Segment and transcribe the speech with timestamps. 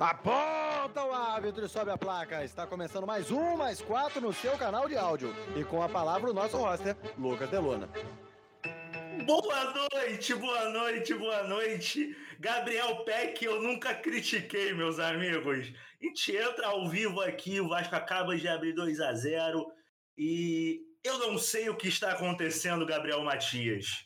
[0.00, 2.44] Aponta o árbitro e sobe a placa.
[2.44, 5.34] Está começando mais um, mais quatro no seu canal de áudio.
[5.56, 7.88] E com a palavra o nosso roster, Lucas Delona.
[9.24, 12.16] Boa noite, boa noite, boa noite.
[12.40, 15.72] Gabriel Peck, eu nunca critiquei, meus amigos.
[16.02, 19.72] A gente entra ao vivo aqui, o Vasco acaba de abrir 2 a 0
[20.18, 24.04] e eu não sei o que está acontecendo, Gabriel Matias.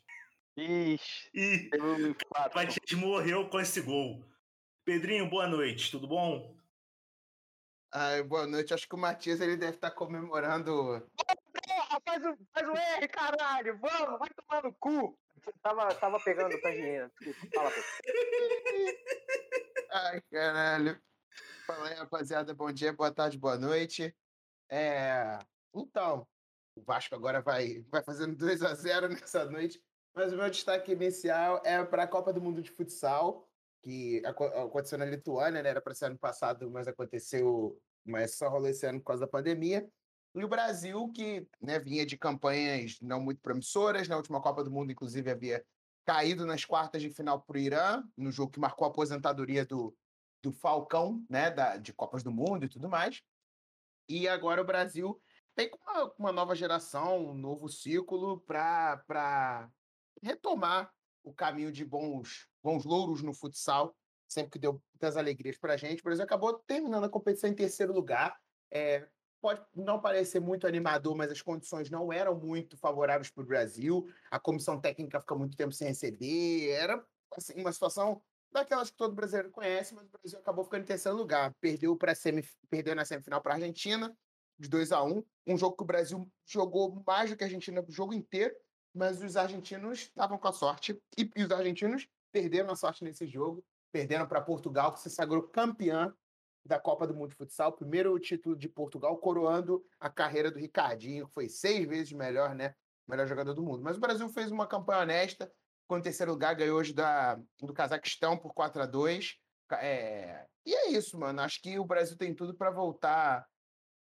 [0.57, 2.15] Ixi, e o
[2.55, 4.29] Matias morreu com esse gol.
[4.89, 6.57] Pedrinho, boa noite, tudo bom?
[7.93, 8.73] Ai, boa noite.
[8.73, 11.07] Acho que o Matias ele deve estar comemorando.
[11.13, 13.79] Porra, faz o, faz o R, caralho!
[13.81, 15.15] Vamos, vai tomar no cu!
[15.63, 17.13] Tava, tava pegando pra dinheiro.
[17.55, 17.81] Fala, pô.
[19.93, 20.99] Ai, caralho.
[21.67, 22.55] Fala aí, rapaziada.
[22.55, 24.17] Bom dia, boa tarde, boa noite.
[24.71, 25.39] É...
[25.75, 26.27] Então,
[26.75, 29.83] o Vasco agora vai, vai fazendo 2 a 0 nessa noite.
[30.15, 33.47] Mas o meu destaque inicial é para a Copa do Mundo de Futsal
[33.83, 35.71] que aconteceu na Lituânia, né?
[35.71, 39.31] Era para ser ano passado, mas aconteceu, mas só rolou esse ano por causa da
[39.31, 39.89] pandemia.
[40.35, 44.71] E o Brasil, que né, vinha de campanhas não muito promissoras, na última Copa do
[44.71, 45.65] Mundo, inclusive, havia
[46.05, 49.97] caído nas quartas de final para o Irã, no jogo que marcou a aposentadoria do,
[50.43, 53.23] do Falcão, né, da, de Copas do Mundo e tudo mais.
[54.09, 55.21] E agora o Brasil
[55.55, 59.69] tem uma, uma nova geração, um novo ciclo para
[60.23, 60.93] retomar
[61.29, 63.97] o caminho de bons bons louros no futsal,
[64.29, 66.01] sempre que deu muitas alegrias para a gente.
[66.01, 68.39] O Brasil acabou terminando a competição em terceiro lugar.
[68.71, 69.09] É,
[69.41, 74.07] pode não parecer muito animador, mas as condições não eram muito favoráveis para o Brasil.
[74.31, 76.69] A comissão técnica ficou muito tempo sem receber.
[76.71, 77.03] Era
[77.37, 81.17] assim, uma situação daquelas que todo brasileiro conhece, mas o Brasil acabou ficando em terceiro
[81.17, 81.55] lugar.
[81.61, 84.17] Perdeu, para semi, perdeu na semifinal para a Argentina,
[84.59, 87.85] de 2 a 1 Um jogo que o Brasil jogou mais do que a Argentina
[87.87, 88.55] o jogo inteiro,
[88.95, 91.01] mas os argentinos estavam com a sorte.
[91.17, 95.43] E, e os argentinos perderam a sorte nesse jogo, perderam para Portugal, que se sagrou
[95.43, 96.15] campeã
[96.65, 101.27] da Copa do Mundo de Futsal, primeiro título de Portugal, coroando a carreira do Ricardinho,
[101.27, 102.75] que foi seis vezes melhor, né?
[103.07, 103.83] Melhor jogador do mundo.
[103.83, 105.51] Mas o Brasil fez uma campanha honesta,
[105.87, 109.39] com o terceiro lugar, ganhou hoje da, do Cazaquistão por 4 a 2
[109.77, 110.47] é...
[110.65, 111.41] E é isso, mano.
[111.41, 113.47] Acho que o Brasil tem tudo para voltar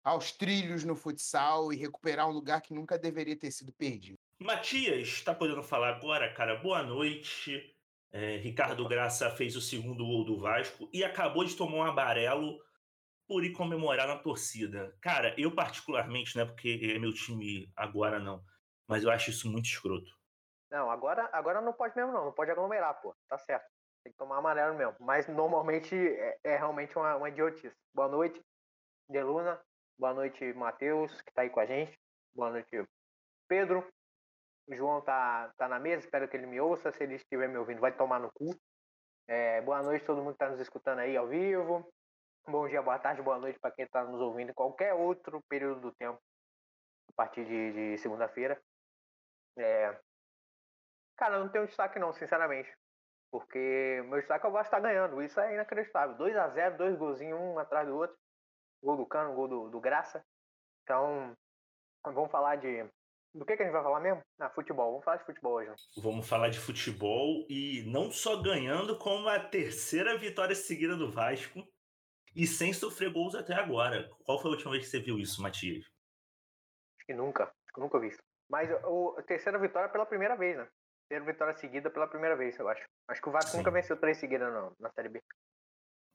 [0.04, 4.18] aos trilhos no futsal e recuperar um lugar que nunca deveria ter sido perdido.
[4.40, 6.56] Matias, está podendo falar agora, cara?
[6.56, 7.74] Boa noite.
[8.12, 12.60] É, Ricardo Graça fez o segundo gol do Vasco e acabou de tomar um amarelo
[13.28, 14.96] por ir comemorar na torcida.
[15.02, 18.44] Cara, eu particularmente, não é porque é meu time agora não,
[18.88, 20.12] mas eu acho isso muito escroto.
[20.70, 23.66] Não, agora, agora não pode mesmo não, não pode aglomerar, pô, tá certo.
[24.04, 27.76] Tem que tomar amarelo mesmo, mas normalmente é, é realmente uma, uma idiotice.
[27.94, 28.42] Boa noite,
[29.10, 29.60] Deluna,
[29.98, 31.98] boa noite, Matheus, que tá aí com a gente,
[32.36, 32.86] boa noite,
[33.48, 33.88] Pedro,
[34.68, 36.92] o João tá, tá na mesa, espero que ele me ouça.
[36.92, 38.56] Se ele estiver me ouvindo, vai tomar no cu.
[39.28, 41.88] É, boa noite todo mundo que está nos escutando aí ao vivo.
[42.46, 45.80] Bom dia, boa tarde, boa noite para quem está nos ouvindo em qualquer outro período
[45.80, 46.22] do tempo,
[47.10, 48.62] a partir de, de segunda-feira.
[49.58, 49.98] É...
[51.16, 52.72] Cara, não tenho destaque não, sinceramente.
[53.32, 55.22] Porque meu destaque é o Vasco tá ganhando.
[55.22, 56.16] Isso é inacreditável.
[56.18, 58.16] 2 a 0 dois golzinhos, um atrás do outro.
[58.84, 60.24] Gol do Cano, gol do, do Graça.
[60.84, 61.34] Então,
[62.04, 62.86] vamos falar de,
[63.34, 64.22] do que, que a gente vai falar mesmo?
[64.40, 64.92] Ah, futebol.
[64.92, 65.72] Vamos falar de futebol hoje.
[65.98, 71.64] Vamos falar de futebol e não só ganhando, como a terceira vitória seguida do Vasco
[72.36, 74.08] e sem sofrer gols até agora.
[74.24, 75.86] Qual foi a última vez que você viu isso, Matias?
[76.98, 77.44] Acho que nunca.
[77.46, 78.22] Acho que nunca vi isso.
[78.50, 80.68] Mas o, a terceira vitória pela primeira vez, né?
[81.10, 82.84] Terceira vitória seguida pela primeira vez, eu acho.
[83.08, 83.58] Acho que o Vasco Sim.
[83.58, 85.22] nunca venceu três seguidas na Série B.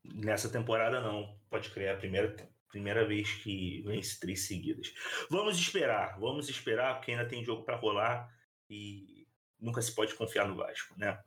[0.05, 1.37] Nessa temporada não.
[1.51, 1.95] Pode crer.
[1.95, 2.35] A primeira
[2.69, 4.93] Primeira vez que vence três seguidas.
[5.31, 8.29] Vamos esperar, vamos esperar, porque ainda tem jogo para rolar
[8.69, 9.27] e
[9.59, 11.19] nunca se pode confiar no Vasco, né?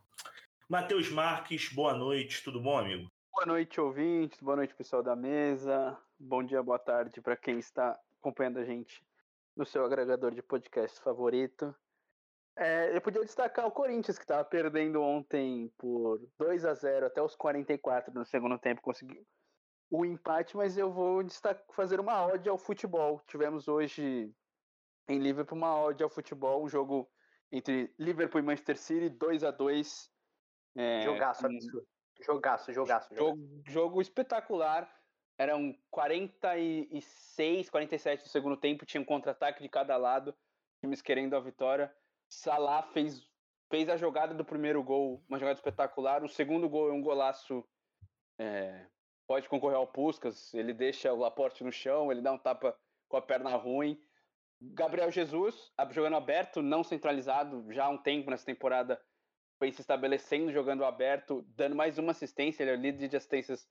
[0.69, 3.11] Matheus Marques, boa noite, tudo bom, amigo?
[3.33, 5.97] Boa noite, ouvintes, boa noite, pessoal da mesa.
[6.19, 9.03] Bom dia, boa tarde para quem está acompanhando a gente
[9.55, 11.75] no seu agregador de podcast favorito.
[12.55, 17.21] É, eu podia destacar o Corinthians, que estava perdendo ontem por 2 a 0 até
[17.21, 19.25] os 44 no segundo tempo, conseguiu
[19.91, 21.21] o empate, mas eu vou
[21.73, 23.21] fazer uma ode ao futebol.
[23.27, 24.33] Tivemos hoje
[25.09, 27.11] em Liverpool uma ode ao futebol, um jogo
[27.51, 30.09] entre Liverpool e Manchester City, 2 a 2
[30.77, 31.59] é, Jogaço, um,
[32.23, 34.89] Jogaço, jogaço, jogo, jogo espetacular.
[35.37, 40.33] Eram 46, 47 do segundo tempo, tinha um contra-ataque de cada lado,
[40.79, 41.93] times querendo a vitória.
[42.29, 43.27] Salah fez,
[43.69, 46.23] fez a jogada do primeiro gol, uma jogada espetacular.
[46.23, 47.67] O segundo gol é um golaço
[48.37, 48.85] é,
[49.31, 53.15] pode concorrer ao Puskas, ele deixa o Laporte no chão, ele dá um tapa com
[53.15, 53.97] a perna ruim.
[54.59, 59.01] Gabriel Jesus, jogando aberto, não centralizado, já há um tempo nessa temporada,
[59.57, 63.65] foi se estabelecendo jogando aberto, dando mais uma assistência, ele é o líder de assistências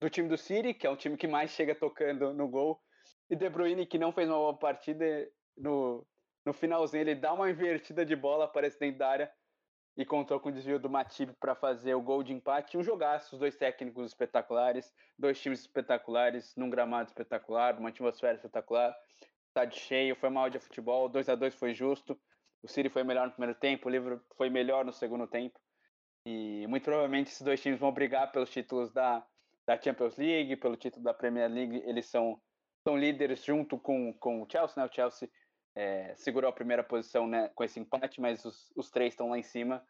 [0.00, 2.80] do time do City, que é um time que mais chega tocando no gol,
[3.28, 5.04] e De Bruyne, que não fez uma boa partida,
[5.56, 6.06] no,
[6.46, 9.32] no finalzinho ele dá uma invertida de bola, aparece dentro da área,
[9.96, 12.78] e contou com o desvio do Matip para fazer o gol de empate.
[12.78, 18.96] Um jogaço, os dois técnicos espetaculares, dois times espetaculares, num gramado espetacular, uma atmosfera espetacular,
[19.52, 22.18] tá de cheio, foi mal de futebol, 2 a 2 foi justo.
[22.62, 25.58] O City foi melhor no primeiro tempo, o Liverpool foi melhor no segundo tempo.
[26.26, 29.24] E muito provavelmente esses dois times vão brigar pelos títulos da,
[29.66, 31.82] da Champions League, pelo título da Premier League.
[31.86, 32.40] Eles são,
[32.86, 34.88] são líderes junto com, com o Chelsea, né?
[34.88, 35.30] O Chelsea
[35.74, 39.38] é, segurou a primeira posição né, com esse empate, mas os, os três estão lá
[39.38, 39.82] em cima.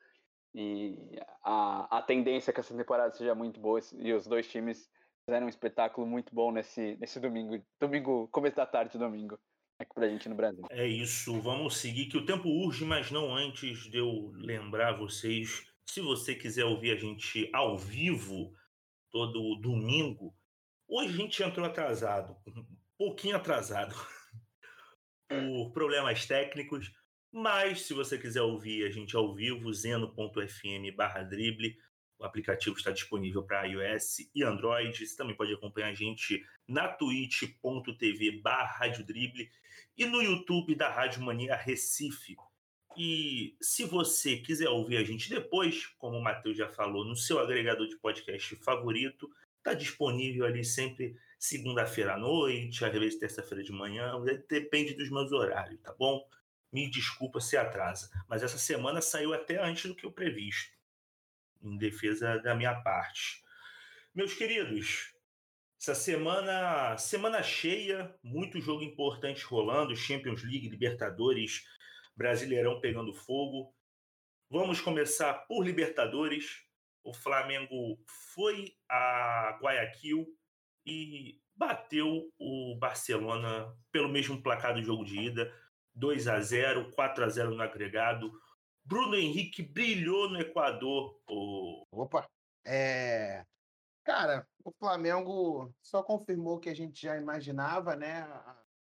[0.55, 0.97] E
[1.44, 4.91] a, a tendência é que essa temporada seja muito boa e os dois times
[5.25, 9.38] fizeram um espetáculo muito bom nesse, nesse domingo, domingo, começo da tarde, domingo,
[9.79, 10.65] aqui pra gente no Brasil.
[10.71, 15.65] É isso, vamos seguir que o tempo urge, mas não antes de eu lembrar vocês,
[15.87, 18.53] se você quiser ouvir a gente ao vivo
[19.11, 20.35] todo domingo,
[20.88, 22.67] hoje a gente entrou atrasado, um
[22.99, 23.94] pouquinho atrasado
[25.31, 26.93] por problemas técnicos,
[27.32, 31.77] mas se você quiser ouvir a gente ao vivo, zeno.fm barra drible,
[32.19, 35.06] o aplicativo está disponível para iOS e Android.
[35.06, 39.49] Você também pode acompanhar a gente na twitch.tv barra drible
[39.97, 42.37] e no YouTube da Rádio Mania Recife.
[42.99, 47.38] E se você quiser ouvir a gente depois, como o Matheus já falou, no seu
[47.38, 49.31] agregador de podcast favorito,
[49.61, 54.15] está disponível ali sempre segunda-feira à noite, às vezes terça-feira de manhã,
[54.49, 56.29] depende dos meus horários, tá bom?
[56.73, 60.73] Me desculpa se atrasa, mas essa semana saiu até antes do que o previsto,
[61.62, 63.43] em defesa da minha parte.
[64.15, 65.15] Meus queridos,
[65.81, 71.65] essa semana, semana cheia, muito jogo importante rolando, Champions League, Libertadores,
[72.15, 73.75] Brasileirão pegando fogo.
[74.51, 76.63] Vamos começar por Libertadores.
[77.02, 77.99] O Flamengo
[78.35, 80.26] foi a Guayaquil
[80.87, 85.52] e bateu o Barcelona pelo mesmo placar do jogo de ida,
[85.94, 88.32] 2 a 0, 4 a 0 no agregado.
[88.85, 91.20] Bruno Henrique brilhou no Equador.
[91.29, 91.85] O...
[91.91, 92.29] Opa,
[92.67, 93.44] é...
[94.05, 98.26] Cara, o Flamengo só confirmou que a gente já imaginava, né?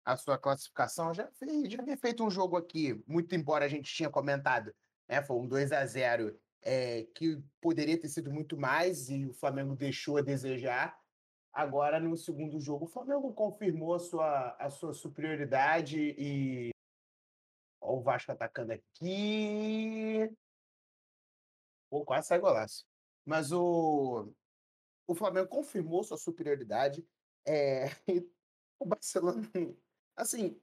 [0.06, 1.14] A sua classificação.
[1.14, 4.74] Já, fez, já havia feito um jogo aqui, muito embora a gente tinha comentado,
[5.08, 5.22] né?
[5.22, 6.38] Foi um 2 a 0
[6.68, 11.00] é, que poderia ter sido muito mais e o Flamengo deixou a desejar.
[11.54, 16.72] Agora, no segundo jogo, o Flamengo confirmou a sua, a sua superioridade e.
[17.80, 20.30] Ó, o Vasco atacando aqui.
[21.90, 22.86] Pô, quase sai golaço.
[23.26, 24.30] Mas o,
[25.08, 27.08] o Flamengo confirmou sua superioridade.
[27.46, 27.86] É...
[28.78, 29.42] o Barcelona,
[30.18, 30.60] assim,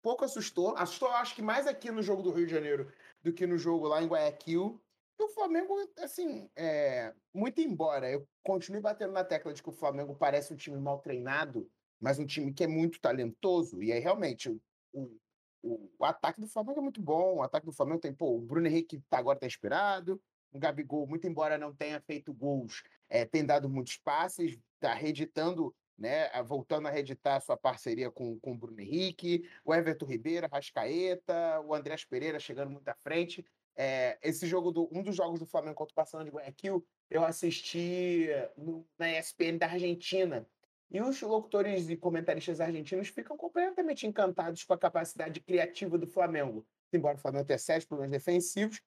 [0.00, 0.76] pouco assustou.
[0.76, 3.88] Assustou, acho que mais aqui no jogo do Rio de Janeiro do que no jogo
[3.88, 4.80] lá em Guayaquil.
[5.18, 10.14] O Flamengo, assim, é, muito embora eu continue batendo na tecla de que o Flamengo
[10.14, 11.70] parece um time mal treinado,
[12.00, 14.50] mas um time que é muito talentoso, e aí realmente
[14.92, 15.18] o,
[15.62, 18.40] o, o ataque do Flamengo é muito bom, o ataque do Flamengo tem, pô, o
[18.40, 20.20] Bruno Henrique tá, agora tá inspirado,
[20.52, 25.74] o Gabigol, muito embora não tenha feito gols, é, tem dado muitos passes, tá reeditando
[25.96, 31.60] né, voltando a reeditar sua parceria com, com o Bruno Henrique, o Everton Ribeiro, Rascaeta,
[31.60, 33.44] o Andrés Pereira chegando muito à frente.
[33.76, 37.24] É, esse jogo, do, um dos jogos do Flamengo contra o Barcelona de Guayaquil, eu
[37.24, 40.46] assisti no, na ESPN da Argentina.
[40.90, 46.64] E os locutores e comentaristas argentinos ficam completamente encantados com a capacidade criativa do Flamengo.
[46.92, 48.80] Embora o Flamengo tenha sete problemas defensivos,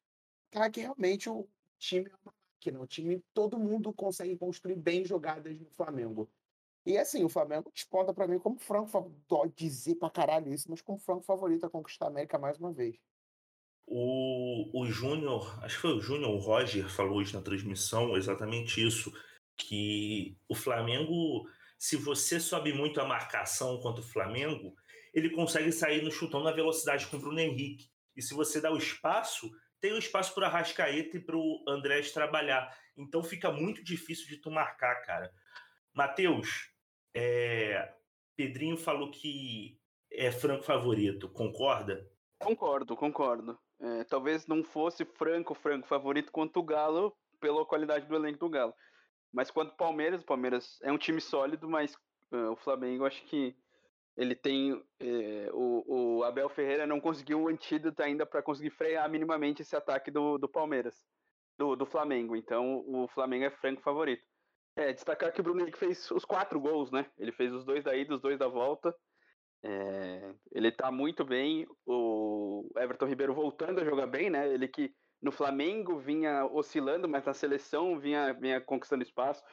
[0.50, 1.48] cara, que realmente o
[1.78, 2.82] time é uma máquina.
[2.82, 6.30] O time, todo mundo consegue construir bem jogadas no Flamengo.
[6.86, 9.54] E assim, o Flamengo desponta para mim como franco favorito.
[9.58, 12.98] dizer pra caralho isso, mas como franco favorito a conquistar a América mais uma vez.
[13.90, 18.86] O, o Júnior, acho que foi o Júnior, o Roger, falou hoje na transmissão exatamente
[18.86, 19.14] isso,
[19.56, 24.76] que o Flamengo, se você sobe muito a marcação contra o Flamengo,
[25.14, 27.90] ele consegue sair no chutão na velocidade com o Bruno Henrique.
[28.14, 32.12] E se você dá o espaço, tem o espaço para Rascaeta e para o Andrés
[32.12, 32.78] trabalhar.
[32.98, 35.34] Então fica muito difícil de tu marcar, cara.
[35.94, 36.72] Matheus,
[37.16, 37.94] é...
[38.36, 39.80] Pedrinho falou que
[40.12, 42.08] é franco favorito, concorda?
[42.38, 43.58] Concordo, concordo.
[43.80, 48.50] É, talvez não fosse franco, franco favorito quanto o Galo, pela qualidade do elenco do
[48.50, 48.74] Galo.
[49.32, 51.96] Mas quanto o Palmeiras, o Palmeiras é um time sólido, mas
[52.32, 53.56] uh, o Flamengo acho que
[54.16, 54.74] ele tem.
[54.74, 54.84] Uh,
[55.54, 60.10] o, o, Abel Ferreira não conseguiu um antídoto ainda para conseguir frear minimamente esse ataque
[60.10, 61.06] do, do Palmeiras,
[61.58, 62.36] do, do Flamengo.
[62.36, 64.24] Então o Flamengo é franco favorito.
[64.76, 67.10] É, destacar que o Bruno Henrique fez os quatro gols, né?
[67.18, 68.96] Ele fez os dois da ida, os dois da volta.
[69.64, 71.68] É, ele tá muito bem.
[71.86, 74.48] O Everton Ribeiro voltando a jogar bem, né?
[74.54, 79.44] Ele que no Flamengo vinha oscilando, mas na seleção vinha, vinha conquistando espaço.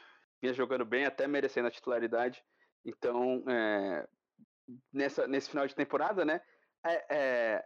[0.40, 2.44] vinha jogando bem, até merecendo a titularidade.
[2.84, 4.06] Então, é,
[4.92, 6.40] nessa, nesse final de temporada, né?
[6.84, 7.64] É, é,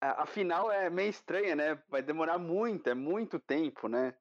[0.00, 1.82] a, a, final é meio estranha, né?
[1.88, 4.14] Vai demorar muito, é muito tempo, né?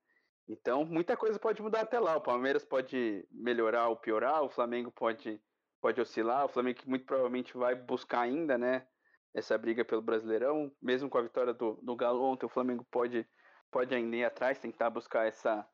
[0.48, 2.18] Então, muita coisa pode mudar até lá.
[2.18, 5.42] O Palmeiras pode melhorar ou piorar, o Flamengo pode,
[5.82, 8.88] pode oscilar, o Flamengo muito provavelmente vai buscar ainda, né?
[9.34, 13.28] Essa briga pelo Brasileirão, mesmo com a vitória do, do Galo ontem, o Flamengo pode,
[13.72, 15.68] pode ainda ir atrás, tentar buscar essa,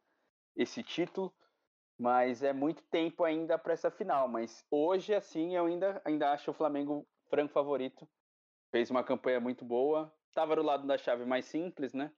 [0.55, 1.33] esse título
[1.97, 4.27] mas é muito tempo ainda para essa final.
[4.27, 8.07] Mas hoje, assim, eu ainda, ainda acho o Flamengo franco favorito.
[8.71, 10.13] Fez uma campanha muito boa.
[10.27, 12.11] Estava do lado da chave mais simples, né?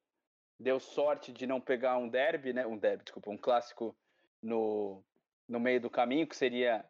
[0.59, 2.67] Deu sorte de não pegar um derby, né?
[2.67, 3.95] Um derby, desculpa, um clássico
[4.41, 5.01] no,
[5.47, 6.85] no meio do caminho, que seria,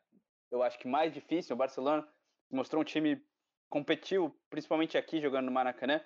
[0.52, 1.56] eu acho que mais difícil.
[1.56, 2.08] O Barcelona
[2.52, 3.24] mostrou um time
[3.70, 6.02] competiu, principalmente aqui jogando no Maracanã,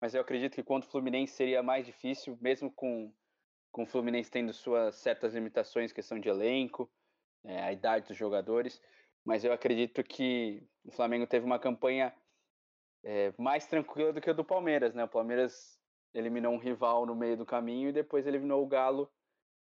[0.00, 3.12] mas eu acredito que contra o Fluminense seria mais difícil, mesmo com
[3.70, 6.88] com o Fluminense tendo suas certas limitações, questão de elenco,
[7.42, 8.80] é, a idade dos jogadores,
[9.24, 12.14] mas eu acredito que o Flamengo teve uma campanha
[13.02, 15.02] é, mais tranquila do que a do Palmeiras, né?
[15.02, 15.76] O Palmeiras
[16.14, 19.10] eliminou um rival no meio do caminho e depois eliminou o Galo,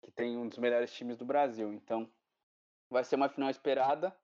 [0.01, 1.73] que tem um dos melhores times do Brasil.
[1.73, 2.09] Então,
[2.89, 4.15] vai ser uma final esperada.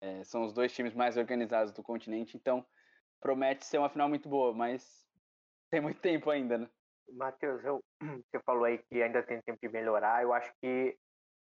[0.00, 2.66] É, são os dois times mais organizados do continente, então
[3.20, 5.08] promete ser uma final muito boa, mas
[5.70, 6.68] tem muito tempo ainda, né?
[7.08, 10.22] Matheus, eu, você falou aí que ainda tem tempo de melhorar.
[10.22, 10.98] Eu acho que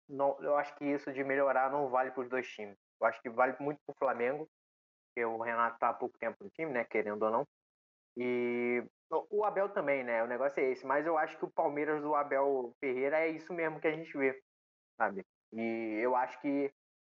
[0.09, 2.76] não, eu acho que isso de melhorar não vale para os dois times.
[3.00, 4.50] Eu acho que vale muito para o Flamengo,
[5.07, 7.49] porque o Renato está há pouco tempo no time, né, querendo ou não.
[8.17, 8.85] E
[9.31, 10.23] o Abel também, né?
[10.23, 10.85] O negócio é esse.
[10.85, 14.12] Mas eu acho que o Palmeiras do Abel Ferreira é isso mesmo que a gente
[14.17, 14.43] vê,
[14.97, 15.25] sabe?
[15.52, 16.73] E eu acho que,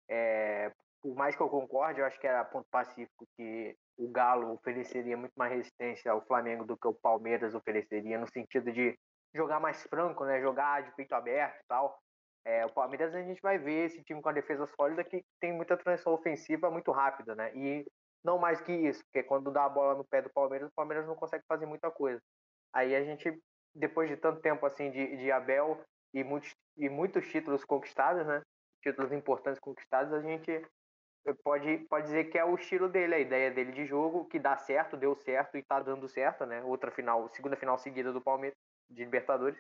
[0.10, 0.72] é,
[1.02, 5.18] por mais que eu concorde, eu acho que era ponto pacífico que o Galo ofereceria
[5.18, 8.98] muito mais resistência ao Flamengo do que o Palmeiras ofereceria, no sentido de
[9.34, 10.42] jogar mais franco, né?
[10.42, 12.00] Jogar de peito aberto e tal.
[12.44, 15.54] É, o Palmeiras a gente vai ver esse time com a defesa sólida que tem
[15.54, 17.56] muita transição ofensiva muito rápida, né?
[17.56, 17.86] E
[18.24, 21.08] não mais que isso, porque quando dá a bola no pé do Palmeiras, o Palmeiras
[21.08, 22.22] não consegue fazer muita coisa.
[22.74, 23.40] Aí a gente,
[23.76, 25.84] depois de tanto tempo assim de, de Abel
[26.14, 28.42] e muitos, e muitos títulos conquistados, né?
[28.82, 30.66] Títulos importantes conquistados, a gente
[31.44, 34.58] pode, pode dizer que é o estilo dele, a ideia dele de jogo, que dá
[34.58, 36.64] certo, deu certo e tá dando certo, né?
[36.64, 38.58] Outra final, segunda final seguida do Palmeiras,
[38.90, 39.60] de Libertadores.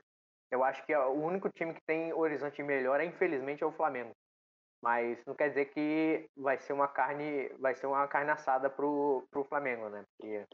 [0.50, 4.12] Eu acho que o único time que tem horizonte melhor, é, infelizmente, é o Flamengo.
[4.81, 9.25] Mas não quer dizer que vai ser uma carne, vai ser uma carne assada pro,
[9.29, 10.03] pro Flamengo, né?
[10.17, 10.46] Porque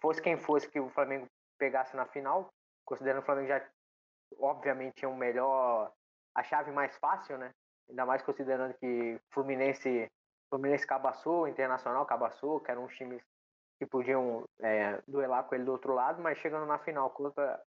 [0.00, 1.26] fosse quem fosse que o Flamengo
[1.58, 2.52] pegasse na final,
[2.84, 3.66] considerando que o Flamengo já
[4.38, 5.92] obviamente tinha um melhor
[6.34, 7.52] a chave mais fácil, né?
[7.88, 10.10] Ainda mais considerando que Fluminense
[10.50, 13.22] Fluminense cabaçou, Internacional cabaçou, que eram os times
[13.78, 17.60] que podiam é, duelar com ele do outro lado, mas chegando na final contra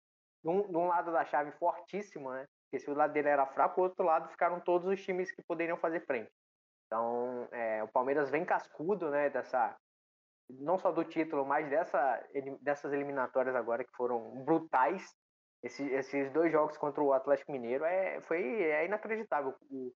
[0.44, 2.46] de um lado da chave fortíssimo, né?
[2.64, 5.42] Porque se o lado dele era fraco, o outro lado ficaram todos os times que
[5.42, 6.30] poderiam fazer frente.
[6.87, 9.28] Então, é, o Palmeiras vem cascudo, né?
[9.28, 9.76] Dessa,
[10.49, 12.25] não só do título, mas dessa,
[12.61, 15.12] dessas eliminatórias agora que foram brutais.
[15.66, 19.54] Esse, esses dois jogos contra o Atlético Mineiro é, foi é inacreditável.
[19.70, 19.92] O,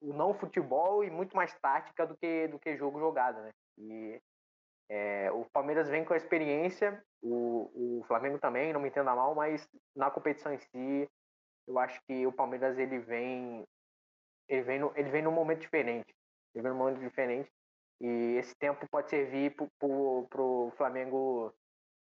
[0.00, 3.50] o não futebol e muito mais tática do que, do que jogo jogado, né?
[3.78, 4.20] E
[4.88, 9.34] é, o Palmeiras vem com a experiência, o, o Flamengo também, não me entenda mal,
[9.34, 11.10] mas na competição em si,
[11.66, 13.64] eu acho que o Palmeiras ele vem
[14.48, 16.14] ele vem no, ele vem num momento diferente,
[16.54, 17.50] ele vem num momento diferente
[18.00, 21.54] e esse tempo pode servir para o Flamengo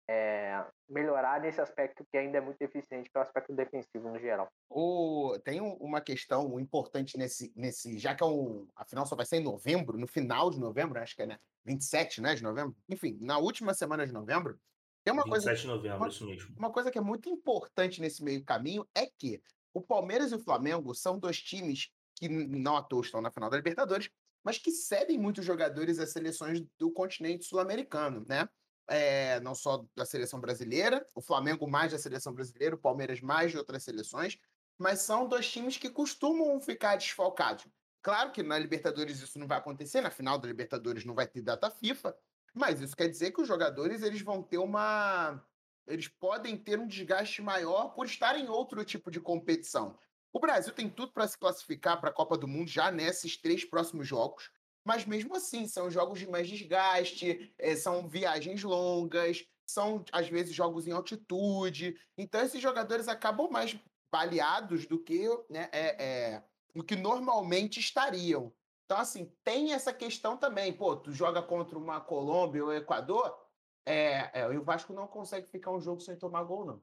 [0.08, 4.18] é, melhorar nesse aspecto que ainda é muito deficiente, que é o aspecto defensivo no
[4.18, 4.48] geral.
[4.70, 9.26] O, tem uma questão importante nesse, nesse já que é um, a final só vai
[9.26, 12.76] ser em novembro, no final de novembro, acho que é né, 27 né, de novembro,
[12.88, 14.58] enfim, na última semana de novembro,
[15.04, 15.60] tem uma 27 coisa.
[15.60, 16.56] de novembro, uma, isso mesmo.
[16.56, 19.42] Uma coisa que é muito importante nesse meio caminho é que
[19.74, 23.50] o Palmeiras e o Flamengo são dois times que não à toa estão na final
[23.50, 24.10] da Libertadores,
[24.42, 28.48] mas que cedem muitos jogadores às seleções do continente sul-americano, né?
[28.88, 33.50] É, não só da seleção brasileira, o Flamengo mais da seleção brasileira, o Palmeiras mais
[33.50, 34.38] de outras seleções,
[34.78, 37.66] mas são dois times que costumam ficar desfalcados.
[38.02, 41.42] Claro que na Libertadores isso não vai acontecer, na final da Libertadores não vai ter
[41.42, 42.16] data FIFA,
[42.54, 45.44] mas isso quer dizer que os jogadores eles vão ter uma.
[45.86, 49.98] Eles podem ter um desgaste maior por estar em outro tipo de competição.
[50.32, 53.64] O Brasil tem tudo para se classificar para a Copa do Mundo já nesses três
[53.64, 54.50] próximos jogos
[54.86, 60.54] mas mesmo assim, são jogos de mais desgaste, é, são viagens longas, são às vezes
[60.54, 61.98] jogos em altitude.
[62.16, 63.76] Então, esses jogadores acabam mais
[64.12, 68.54] baleados do que, né, é, é, do que normalmente estariam.
[68.84, 70.72] Então, assim, tem essa questão também.
[70.72, 73.36] Pô, tu joga contra uma Colômbia ou Equador,
[73.84, 76.82] é, é, e o Vasco não consegue ficar um jogo sem tomar gol, não.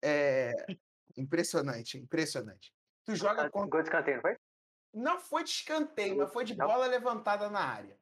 [0.00, 0.52] É
[1.16, 2.72] impressionante, impressionante.
[3.04, 3.82] Tu joga Gol contra.
[3.82, 4.36] de escanteio, não foi?
[4.96, 7.98] Não foi de escanteio, mas foi de bola levantada na área.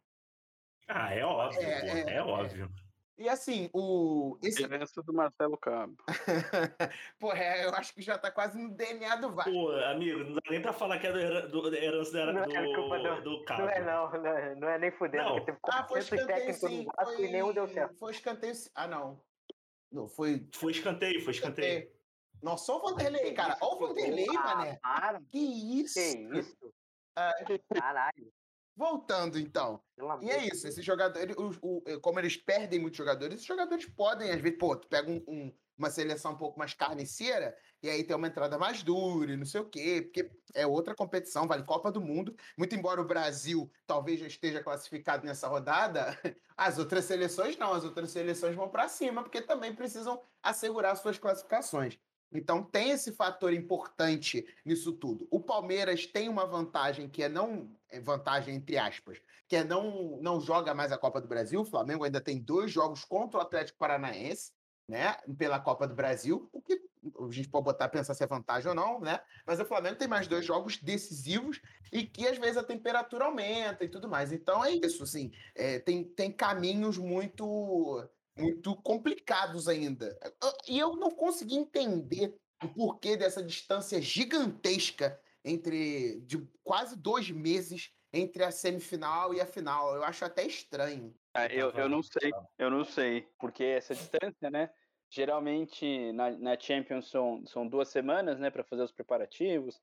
[0.87, 2.71] Ah, é óbvio, É, pô, é, é, óbvio.
[3.19, 4.39] E assim, o.
[4.43, 4.63] Esse...
[4.63, 5.97] Herança do Marcelo Cabo.
[7.19, 9.51] Porra, é, eu acho que já tá quase no DNA do Vasco.
[9.51, 12.43] Pô, amigo, não dá nem pra falar que é do, do, da herança da- Não
[12.45, 13.63] é culpa do, do- do Cabo.
[13.63, 15.45] Não é não, não é, não é nem fudendo, Não.
[15.45, 16.87] teve Ah, foi 400 escanteio sim.
[17.05, 17.25] Foi...
[17.25, 17.97] e nenhum deu certo.
[17.99, 18.55] Foi escanteio.
[18.55, 18.71] sim.
[18.75, 19.21] Ah, não.
[19.91, 21.79] Não, foi Foi escanteio, foi escanteio.
[21.79, 21.95] escanteio.
[22.43, 23.57] Nossa, só o Vanderlei, cara.
[23.61, 24.79] Olha o Vanderlei, Ah, mané.
[24.83, 25.95] Para, Que isso?
[25.95, 26.75] que isso?
[27.73, 28.33] Caralho,
[28.77, 29.85] Voltando, então.
[30.21, 34.31] E é isso, esses jogadores, o, o- como eles perdem muitos jogadores, esses jogadores podem,
[34.33, 38.03] às vezes, pô, tu pega um- um- uma seleção um pouco mais carniceira, e aí
[38.05, 41.65] tem uma entrada mais dura e não sei o quê, porque é outra competição, vale
[41.65, 42.35] Copa do Mundo.
[42.59, 46.07] Muito embora o Brasil talvez já esteja classificado nessa rodada,
[46.57, 51.19] as outras seleções não, as outras seleções vão para cima, porque também precisam assegurar suas
[51.19, 51.99] classificações.
[52.33, 55.27] Então tem esse fator importante nisso tudo.
[55.31, 60.19] O Palmeiras tem uma vantagem que é não é vantagem entre aspas, que é não
[60.21, 61.61] não joga mais a Copa do Brasil.
[61.61, 64.53] O Flamengo ainda tem dois jogos contra o Atlético Paranaense,
[64.87, 66.81] né, pela Copa do Brasil, o que
[67.19, 69.21] a gente pode botar pensar se é vantagem ou não, né?
[69.47, 71.61] Mas o Flamengo tem mais dois jogos decisivos
[71.93, 74.33] e que às vezes a temperatura aumenta e tudo mais.
[74.33, 80.19] Então é isso, assim, é, tem, tem caminhos muito muito complicados ainda.
[80.43, 87.31] Eu- E eu não consegui entender o porquê dessa distância gigantesca entre de quase dois
[87.31, 89.95] meses entre a semifinal e a final.
[89.95, 91.15] Eu acho até estranho.
[91.35, 94.71] Ah, eu, tava- eu não sei, eu não sei, porque essa distância, né?
[95.11, 99.81] Geralmente na, na Champions são, são duas semanas, né, para fazer os preparativos.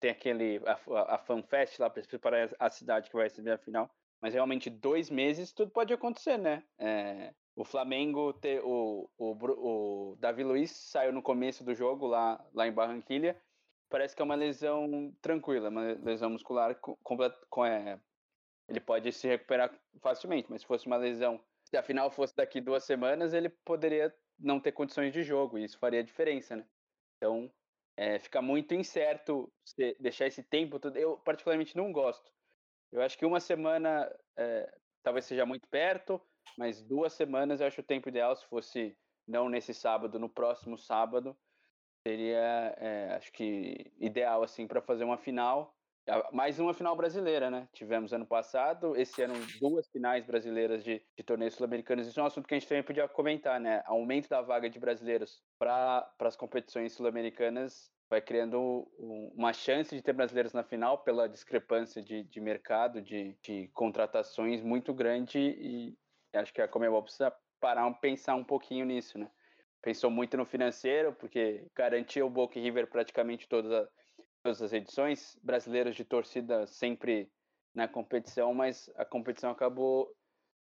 [0.00, 3.58] Tem aquele a, a, a FanFest lá para preparar a cidade que vai receber a
[3.58, 3.94] final.
[4.20, 6.64] Mas realmente dois meses tudo pode acontecer, né?
[6.78, 12.44] É, o Flamengo, ter, o, o, o Davi Luiz saiu no começo do jogo lá,
[12.52, 13.40] lá em Barranquilha.
[13.88, 16.96] Parece que é uma lesão tranquila, uma lesão muscular com,
[17.48, 18.00] com, é,
[18.68, 22.60] ele pode se recuperar facilmente, mas se fosse uma lesão, se a final fosse daqui
[22.60, 26.66] duas semanas, ele poderia não ter condições de jogo, e isso faria diferença, né?
[27.16, 27.52] Então,
[27.96, 29.52] é, fica muito incerto
[30.00, 30.96] deixar esse tempo todo.
[30.96, 32.32] Eu, particularmente, não gosto.
[32.90, 36.20] Eu acho que uma semana é, talvez seja muito perto,
[36.58, 38.34] mas duas semanas eu acho o tempo ideal.
[38.36, 41.36] Se fosse não nesse sábado, no próximo sábado,
[42.06, 45.74] seria, é, acho que, ideal, assim, para fazer uma final.
[46.34, 47.66] Mais uma final brasileira, né?
[47.72, 52.06] Tivemos ano passado, esse ano duas finais brasileiras de, de torneios sul-americanos.
[52.06, 53.82] Isso é um assunto que a gente também podia comentar, né?
[53.86, 58.60] Aumento da vaga de brasileiros para as competições sul-americanas vai criando
[58.98, 63.68] um- uma chance de ter brasileiros na final pela discrepância de, de mercado, de, de
[63.68, 65.98] contratações muito grande e
[66.34, 69.30] acho que a Comebol precisa parar, pensar um pouquinho nisso, né?
[69.82, 73.88] Pensou muito no financeiro, porque garantiu o Boca e River praticamente todas, a-
[74.42, 77.30] todas as edições, brasileiros de torcida sempre
[77.74, 80.14] na competição, mas a competição acabou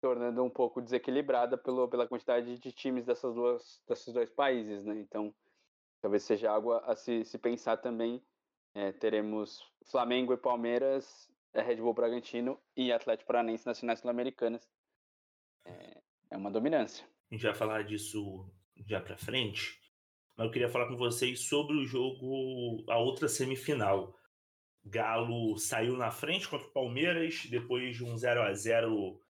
[0.00, 4.98] tornando um pouco desequilibrada pelo, pela quantidade de times dessas duas, desses dois países, né?
[5.00, 5.34] Então,
[6.00, 8.24] talvez seja algo a, se, se pensar também.
[8.74, 14.68] É, teremos Flamengo e Palmeiras, é, Red Bull Bragantino e Atlético Paranaense nas finais sul-americanas.
[15.66, 17.04] É, é uma dominância.
[17.30, 18.48] A gente vai falar disso
[18.86, 19.80] já pra frente.
[20.36, 24.14] Mas eu queria falar com vocês sobre o jogo, a outra semifinal.
[24.84, 29.20] Galo saiu na frente contra o Palmeiras, depois de um 0 a 0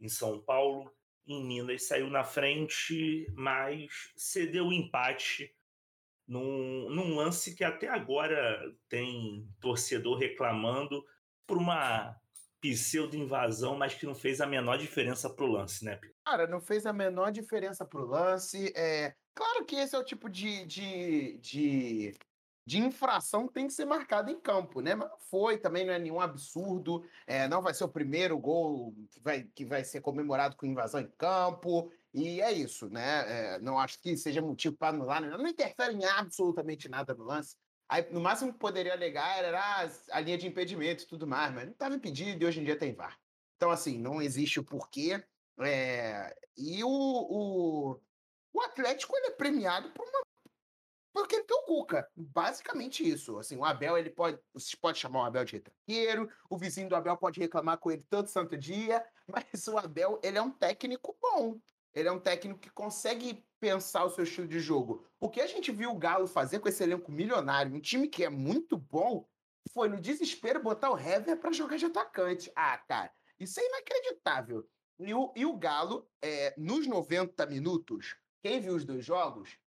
[0.00, 0.92] em São Paulo.
[1.26, 5.54] Em Minas saiu na frente, mas cedeu o empate
[6.26, 11.02] num, num lance que até agora tem torcedor reclamando
[11.46, 12.14] por uma
[12.60, 16.16] pseudo-invasão, mas que não fez a menor diferença pro lance, né, Pedro?
[16.24, 18.72] Cara, não fez a menor diferença pro lance.
[18.76, 22.14] É, claro que esse é o tipo de, de, de,
[22.66, 24.94] de infração que tem que ser marcado em campo, né?
[24.94, 27.04] Mas foi, também não é nenhum absurdo.
[27.26, 31.00] é, não vai ser o primeiro gol que vai, que vai ser comemorado com invasão
[31.00, 31.90] em campo.
[32.12, 33.54] E é isso, né?
[33.54, 37.56] É, não acho que seja motivo para anular, não interfere em absolutamente nada no lance.
[37.88, 41.52] Aí, no máximo que poderia alegar era ah, a linha de impedimento e tudo mais,
[41.54, 43.18] mas não estava impedido e hoje em dia tem VAR.
[43.56, 45.24] Então, assim, não existe o porquê.
[45.60, 48.00] É, e o, o,
[48.52, 50.28] o Atlético ele é premiado por uma
[51.12, 53.38] porque ele tem o Cuca, basicamente isso.
[53.38, 56.94] Assim, o Abel ele pode, você pode chamar o Abel de retranqueiro, o vizinho do
[56.94, 61.16] Abel pode reclamar com ele todo santo dia, mas o Abel ele é um técnico
[61.20, 61.58] bom.
[61.92, 65.04] Ele é um técnico que consegue pensar o seu estilo de jogo.
[65.20, 68.24] O que a gente viu o Galo fazer com esse elenco milionário, um time que
[68.24, 69.28] é muito bom,
[69.72, 72.50] foi no desespero botar o Hever para jogar de atacante.
[72.54, 74.68] Ah, cara, isso é inacreditável.
[74.98, 79.58] E o, e o Galo, é, nos 90 minutos, quem viu os dois jogos,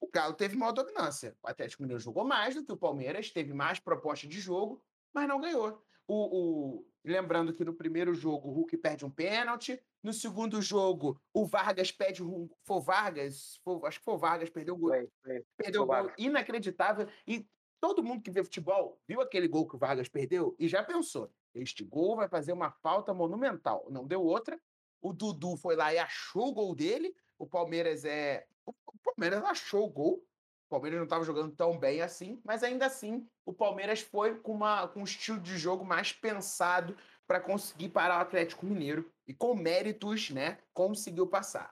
[0.00, 1.36] o Galo teve maior dominância.
[1.42, 5.28] O Atlético Mineiro jogou mais do que o Palmeiras, teve mais proposta de jogo, mas
[5.28, 5.82] não ganhou.
[6.06, 6.86] O, o...
[7.04, 11.90] Lembrando que no primeiro jogo o Hulk perde um pênalti, no segundo jogo o Vargas
[11.90, 12.48] pede um.
[12.64, 13.60] Foi o Vargas?
[13.84, 14.90] Acho que foi o Vargas, perdeu o gol.
[14.90, 15.44] Foi, foi.
[15.56, 17.08] Perdeu o gol inacreditável.
[17.26, 17.46] E
[17.80, 21.30] todo mundo que vê futebol viu aquele gol que o Vargas perdeu e já pensou:
[21.54, 23.86] este gol vai fazer uma falta monumental.
[23.90, 24.60] Não deu outra.
[25.00, 27.14] O Dudu foi lá e achou o gol dele.
[27.38, 28.46] O Palmeiras é.
[28.66, 28.72] O
[29.04, 30.24] Palmeiras achou o gol.
[30.66, 34.52] O Palmeiras não estava jogando tão bem assim, mas ainda assim o Palmeiras foi com,
[34.52, 39.34] uma, com um estilo de jogo mais pensado para conseguir parar o Atlético Mineiro e
[39.34, 41.68] com méritos, né, conseguiu passar.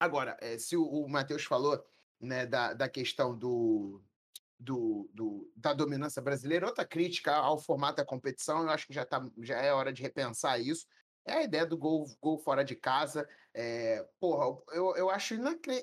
[0.00, 1.84] Agora, eh, se o, o Matheus falou
[2.20, 4.00] né, da, da questão do,
[4.58, 9.04] do, do- da dominância brasileira, outra crítica ao formato da competição, eu acho que já,
[9.04, 10.86] tá, já é hora de repensar isso.
[11.24, 13.28] É a ideia do gol, gol fora de casa.
[13.60, 15.34] É, porra, eu, eu acho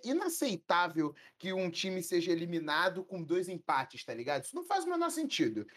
[0.02, 4.46] inaceitável que um time seja eliminado com dois empates, tá ligado?
[4.46, 5.68] Isso não faz o menor sentido.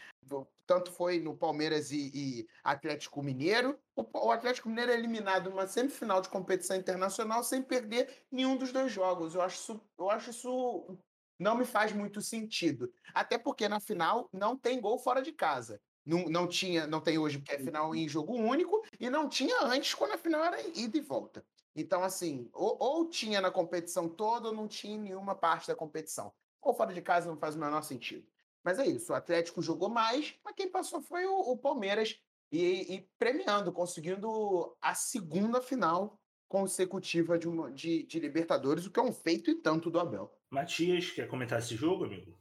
[0.65, 3.77] Tanto foi no Palmeiras e, e Atlético Mineiro.
[3.97, 8.71] O, o Atlético Mineiro é eliminado numa semifinal de competição internacional sem perder nenhum dos
[8.71, 9.35] dois jogos.
[9.35, 10.97] Eu acho isso, eu acho isso
[11.37, 12.93] não me faz muito sentido.
[13.13, 15.81] Até porque na final não tem gol fora de casa.
[16.07, 19.65] Não, não tinha, não tem hoje porque é final em jogo único e não tinha
[19.65, 21.45] antes quando a final era ida e volta.
[21.81, 25.77] Então, assim, ou, ou tinha na competição toda ou não tinha em nenhuma parte da
[25.77, 26.33] competição.
[26.61, 28.27] Ou fora de casa não faz o menor sentido.
[28.65, 32.97] Mas é isso, o Atlético jogou mais, mas quem passou foi o, o Palmeiras e,
[32.97, 39.03] e premiando, conseguindo a segunda final consecutiva de, uma, de, de Libertadores, o que é
[39.03, 40.35] um feito e tanto do Abel.
[40.51, 42.37] Matias, quer comentar esse jogo, amigo?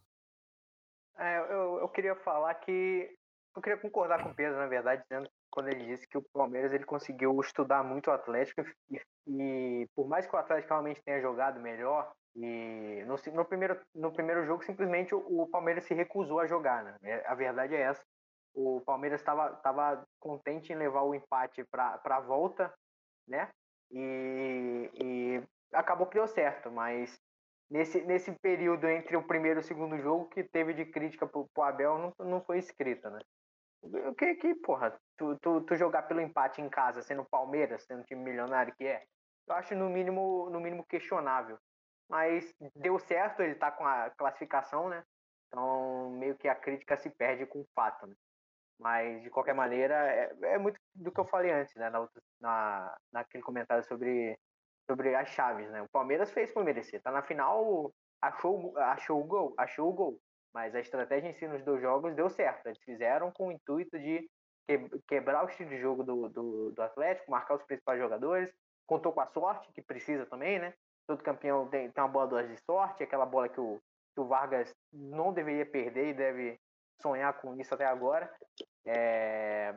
[1.15, 3.15] É, eu, eu queria falar que.
[3.55, 6.73] Eu queria concordar com o Pedro, na verdade, dizendo quando ele disse que o Palmeiras
[6.73, 11.21] ele conseguiu estudar muito o Atlético e, e por mais que o Atlético realmente tenha
[11.21, 16.39] jogado melhor, e no, no primeiro, no primeiro jogo simplesmente o, o Palmeiras se recusou
[16.39, 16.95] a jogar, né?
[17.01, 18.03] É, A verdade é essa.
[18.53, 22.71] O Palmeiras estava tava contente em levar o empate para a volta,
[23.27, 23.49] né?
[23.91, 27.19] E, e acabou que deu certo, mas
[27.69, 31.47] nesse, nesse período entre o primeiro e o segundo jogo que teve de crítica pro,
[31.53, 33.19] pro Abel não, não foi escrita, né?
[34.17, 38.21] Que, que porra, tu, tu, tu jogar pelo empate em casa, sendo Palmeiras, sendo time
[38.23, 39.03] milionário que é,
[39.47, 41.57] eu acho no mínimo, no mínimo questionável.
[42.09, 45.03] Mas deu certo, ele tá com a classificação, né?
[45.47, 48.15] Então meio que a crítica se perde com o fato, né?
[48.79, 51.89] Mas de qualquer maneira, é, é muito do que eu falei antes, né?
[51.89, 54.37] Na, outra- na, naquele comentário sobre,
[54.89, 55.81] sobre as chaves, né?
[55.81, 57.01] O Palmeiras fez por merecer.
[57.01, 60.21] Tá na final, achou, achou o gol, achou o gol.
[60.53, 62.67] Mas a estratégia em si nos dois jogos deu certo.
[62.67, 64.29] Eles fizeram com o intuito de
[64.67, 68.51] que- quebrar o estilo de jogo do, do, do Atlético, marcar os principais jogadores.
[68.85, 70.73] Contou com a sorte, que precisa também, né?
[71.05, 73.79] Todo campeão tem, tem uma dose de sorte, aquela bola que o,
[74.15, 76.59] que o Vargas não deveria perder e deve
[77.01, 78.33] sonhar com isso até agora.
[78.85, 79.75] É,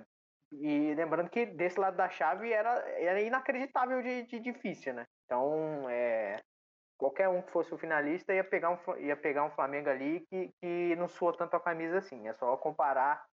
[0.53, 5.07] E lembrando que desse lado da chave era, era inacreditável de, de difícil, né?
[5.25, 6.37] Então, é,
[7.01, 10.53] qualquer um que fosse o finalista ia pegar um, ia pegar um Flamengo ali que,
[10.61, 12.29] que não suou tanto a camisa assim.
[12.29, 13.25] É só comparar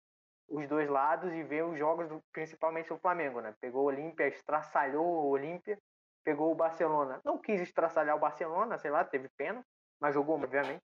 [0.48, 3.54] os dois lados e ver os jogos, do, principalmente o Flamengo, né?
[3.60, 5.78] Pegou o Olímpia, estraçalhou o Olímpia,
[6.24, 7.20] pegou o Barcelona.
[7.26, 9.62] Não quis estraçalhar o Barcelona, sei lá, teve pena,
[10.00, 10.82] mas jogou, obviamente.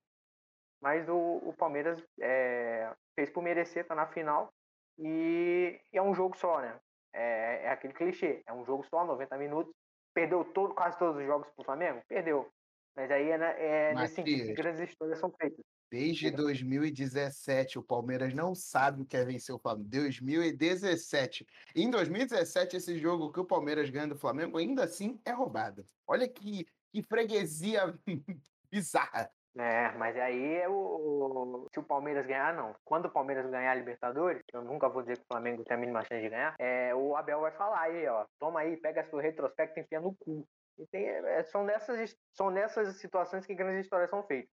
[0.81, 4.51] Mas o, o Palmeiras é, fez por merecer, tá na final.
[4.99, 6.77] E, e é um jogo só, né?
[7.13, 9.73] É, é aquele clichê, é um jogo só, 90 minutos.
[10.13, 12.01] Perdeu todo, quase todos os jogos pro Flamengo?
[12.09, 12.51] Perdeu.
[12.95, 14.55] Mas aí é, na- é nesse sentido que Matias.
[14.57, 15.65] grandes histórias são feitas.
[15.89, 19.89] Desde 2017, o Palmeiras não sabe o que é vencer o Flamengo.
[19.89, 21.45] 2017.
[21.75, 25.85] Em 2017, esse jogo que o Palmeiras ganha do Flamengo, ainda assim é roubado.
[26.07, 27.93] Olha que, que freguesia
[28.71, 29.29] bizarra.
[29.55, 31.67] É, mas aí é o.
[31.71, 32.75] Se o Palmeiras ganhar, não.
[32.83, 35.79] Quando o Palmeiras ganhar a Libertadores, eu nunca vou dizer que o Flamengo tem a
[35.79, 38.25] mínima chance de ganhar, é, o Abel vai falar aí, ó.
[38.39, 40.47] Toma aí, pega seu retrospecto e enfia no cu.
[40.77, 44.51] E tem, é, são, nessas, são nessas situações que grandes histórias são feitas.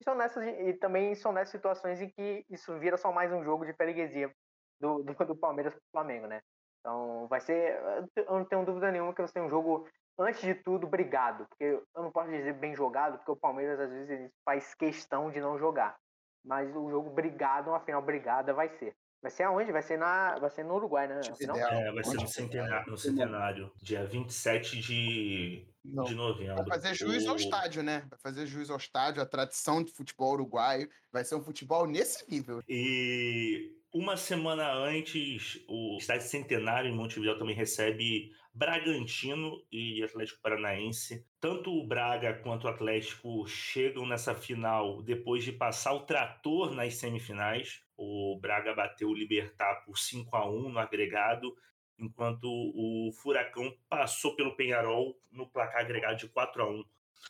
[0.00, 3.44] E, são nessas, e também são nessas situações em que isso vira só mais um
[3.44, 4.32] jogo de freguesia
[4.80, 6.40] do, do, do Palmeiras pro Flamengo, né?
[6.80, 7.78] Então vai ser.
[8.16, 9.86] Eu não tenho dúvida nenhuma que vai ser um jogo
[10.18, 11.46] antes de tudo, brigado.
[11.48, 15.40] Porque eu não posso dizer bem jogado, porque o Palmeiras às vezes faz questão de
[15.40, 15.98] não jogar.
[16.44, 18.96] Mas o jogo brigado, uma final brigada vai ser.
[19.22, 19.70] Vai ser aonde?
[19.70, 21.20] Vai ser, na, vai ser no Uruguai, né?
[21.20, 21.58] Tipo, ideal.
[21.58, 22.32] É, vai ser no Onde?
[22.32, 26.04] centenário, no centenário dia 27 de, Não.
[26.04, 26.56] de novembro.
[26.56, 28.06] Vai fazer juiz ao estádio, né?
[28.08, 30.88] Vai fazer juiz ao estádio, a tradição de futebol uruguaio.
[31.12, 32.62] Vai ser um futebol nesse nível.
[32.66, 41.26] E uma semana antes, o Estádio Centenário em Montevideo também recebe Bragantino e Atlético Paranaense.
[41.40, 46.94] Tanto o Braga quanto o Atlético chegam nessa final depois de passar o trator nas
[46.94, 47.82] semifinais.
[47.96, 51.54] O Braga bateu o Libertar por 5 a 1 no agregado,
[51.98, 56.84] enquanto o Furacão passou pelo Penharol no placar agregado de 4 a 1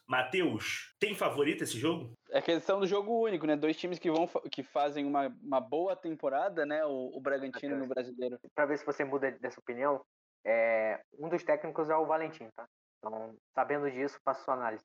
[0.07, 2.13] Matheus, tem favorito esse jogo?
[2.31, 3.57] É questão do jogo único, né?
[3.57, 6.85] Dois times que vão que fazem uma, uma boa temporada, né?
[6.85, 8.39] O, o Bragantino no brasileiro.
[8.55, 10.01] Para ver se você muda dessa opinião,
[10.45, 12.69] é, um dos técnicos é o Valentim, tá?
[12.99, 14.85] Então, sabendo disso, faço sua análise.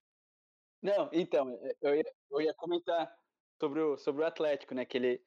[0.82, 3.12] Não, então, é, eu ia, eu ia comentar
[3.60, 4.86] sobre o, sobre o Atlético, né?
[4.86, 5.22] Que ele,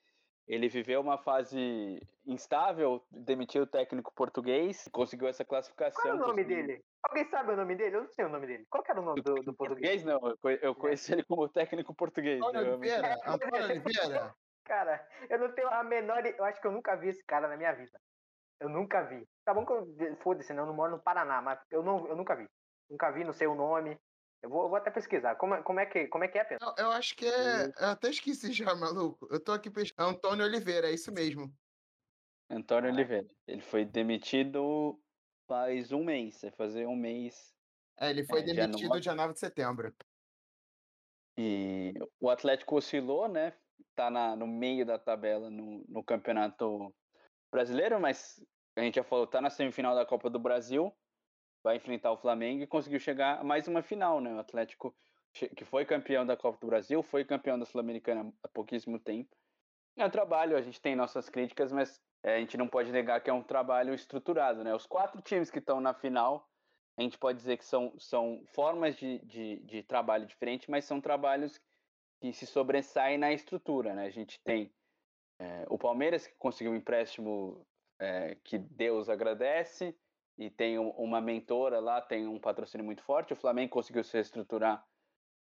[0.47, 6.03] ele viveu uma fase instável, demitiu o técnico português, conseguiu essa classificação.
[6.03, 6.67] Qual é o nome conseguiu...
[6.67, 6.85] dele?
[7.03, 7.97] Alguém sabe o nome dele?
[7.97, 8.67] Eu não sei o nome dele.
[8.69, 10.05] Qual era o nome do, do, do português?
[10.05, 10.21] Não,
[10.63, 12.41] eu conheço ele como técnico português.
[12.41, 13.17] Antônio Oliveira.
[13.27, 14.35] Antônio Oliveira.
[14.65, 16.25] Cara, eu não tenho a menor.
[16.27, 17.99] Eu acho que eu nunca vi esse cara na minha vida.
[18.61, 19.27] Eu nunca vi.
[19.45, 20.17] Tá bom que eu.
[20.23, 22.47] Foda-se, não, eu não moro no Paraná, mas eu, não, eu nunca vi.
[22.91, 23.99] Nunca vi, não sei o nome.
[24.43, 25.35] Eu vou, eu vou até pesquisar.
[25.37, 26.67] Como, é, como, é que, como é que é, Pedro?
[26.67, 27.67] Eu, eu acho que é.
[27.67, 29.29] Eu até esqueci já, maluco.
[29.31, 30.11] Eu tô aqui pesquisando.
[30.11, 31.53] Antônio Oliveira, é isso mesmo.
[32.51, 33.29] Antônio Oliveira.
[33.47, 34.99] Ele foi demitido
[35.47, 36.41] faz um mês.
[36.43, 37.57] Vai fazer um mês
[38.01, 39.01] é, ele foi é, demitido dia 9...
[39.01, 39.95] dia 9 de setembro.
[41.37, 43.55] E o Atlético oscilou, né?
[43.95, 46.95] Tá na, no meio da tabela no, no campeonato
[47.51, 48.45] brasileiro, mas
[48.77, 50.93] a gente já falou, tá na semifinal da Copa do Brasil,
[51.63, 54.35] vai enfrentar o Flamengo e conseguiu chegar a mais uma final, né?
[54.35, 54.95] O Atlético,
[55.33, 59.37] que foi campeão da Copa do Brasil, foi campeão da Sul-Americana há pouquíssimo tempo.
[59.97, 63.21] É um trabalho, a gente tem nossas críticas, mas é, a gente não pode negar
[63.21, 64.75] que é um trabalho estruturado, né?
[64.75, 66.49] Os quatro times que estão na final
[66.99, 71.01] a gente pode dizer que são, são formas de, de, de trabalho diferentes, mas são
[71.01, 71.57] trabalhos
[72.21, 73.95] que se sobressaem na estrutura.
[73.95, 74.07] Né?
[74.07, 74.75] A gente tem
[75.39, 77.67] é, o Palmeiras, que conseguiu um empréstimo
[77.99, 79.97] é, que Deus agradece,
[80.39, 83.33] e tem uma mentora lá, tem um patrocínio muito forte.
[83.33, 84.87] O Flamengo conseguiu se estruturar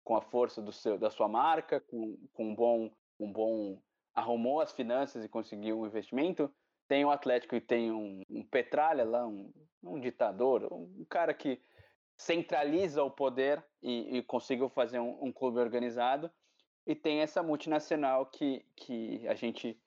[0.04, 3.82] com a força do seu, da sua marca, com, com um bom, um bom
[4.14, 6.48] arrumou as finanças e conseguiu um investimento.
[6.86, 9.52] Tem o Atlético e tem um, um Petralha lá, um,
[9.82, 11.60] um ditador, um cara que
[12.16, 16.30] centraliza o poder e, e conseguiu fazer um, um, clube organizado.
[16.86, 19.80] E tem essa multinacional que, que a gente.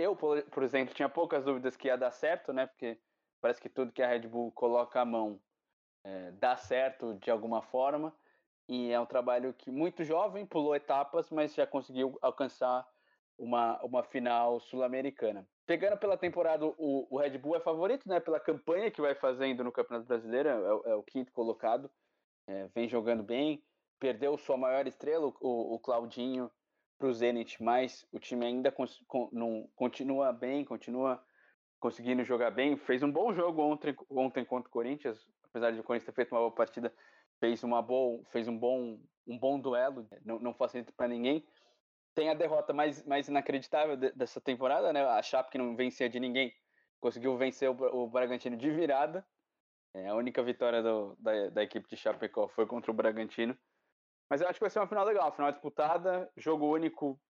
[0.00, 2.66] Eu, por, por, exemplo, tinha poucas dúvidas que ia dar certo, né?
[2.66, 2.98] Porque
[3.38, 5.38] parece que tudo que a Red Bull coloca a mão
[6.02, 8.10] é, dá certo de alguma forma.
[8.66, 12.88] E é um trabalho que muito jovem, pulou etapas, mas já conseguiu alcançar
[13.36, 15.46] uma, uma final sul-americana.
[15.66, 18.20] Pegando pela temporada, o, o, Red Bull é favorito, né?
[18.20, 21.90] Pela campanha que vai fazendo no Campeonato Brasileiro, é, é o quinto colocado,
[22.46, 23.62] é, vem jogando bem.
[23.98, 26.50] Perdeu sua maior estrela, o, o Claudinho,
[27.00, 28.84] para o Zenit, mas o time ainda con,
[29.32, 31.24] não, continua bem, continua
[31.80, 32.76] conseguindo jogar bem.
[32.76, 36.32] Fez um bom jogo ontem, ontem contra o Corinthians, apesar de o Corinthians ter feito
[36.32, 36.92] uma boa partida,
[37.40, 41.42] fez, uma boa, fez um, bom, um bom duelo, não, não facilita para ninguém
[42.14, 45.02] tem a derrota mais, mais inacreditável de, dessa temporada, né?
[45.04, 46.52] A Chape que não vencia de ninguém
[47.00, 49.26] conseguiu vencer o, o Bragantino de virada.
[49.94, 53.56] É, a única vitória do, da, da equipe de Chapecó foi contra o Bragantino.
[54.30, 57.20] Mas eu acho que vai ser uma final legal, final disputada, jogo único.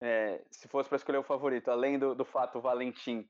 [0.00, 3.28] É, se fosse para escolher o favorito, além do, do fato Valentim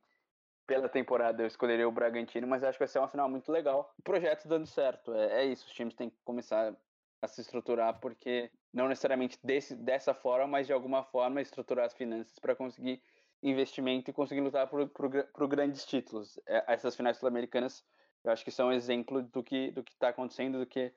[0.66, 3.94] pela temporada, eu escolheria o Bragantino, mas acho que vai ser uma final muito legal.
[3.98, 5.66] O projeto dando certo, é, é isso.
[5.66, 6.74] Os times têm que começar
[7.20, 11.94] a se estruturar, porque não necessariamente desse, dessa forma, mas de alguma forma estruturar as
[11.94, 13.02] finanças para conseguir
[13.42, 16.38] investimento e conseguir lutar por, por, por grandes títulos.
[16.46, 17.84] É, essas finais sul-americanas,
[18.24, 20.92] eu acho que são exemplo do que do que está acontecendo, do que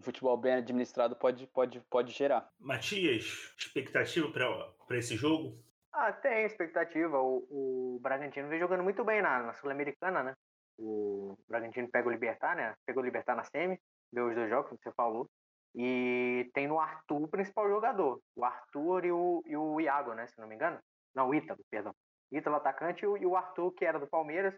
[0.00, 2.50] o futebol bem administrado pode, pode, pode gerar.
[2.58, 5.62] Matias, expectativa para esse jogo?
[5.92, 7.20] Ah, tem expectativa.
[7.20, 10.34] O, o Bragantino vem jogando muito bem na, na Sul-Americana, né?
[10.78, 12.74] O Bragantino pega o Libertar, né?
[12.86, 13.78] Pegou o Libertar na semi,
[14.10, 15.28] deu os dois jogos, como você falou.
[15.74, 18.20] E tem no Arthur o principal jogador.
[18.34, 20.26] O Arthur e o, e o Iago, né?
[20.26, 20.78] Se não me engano.
[21.14, 21.94] Não, o Ítalo, perdão.
[22.32, 24.54] Ítalo atacante e o, Arthur, que era do Palmeiras,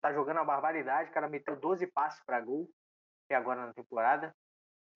[0.00, 1.10] tá jogando uma barbaridade.
[1.10, 2.68] O cara meteu 12 passes para gol,
[3.26, 4.34] que agora na temporada.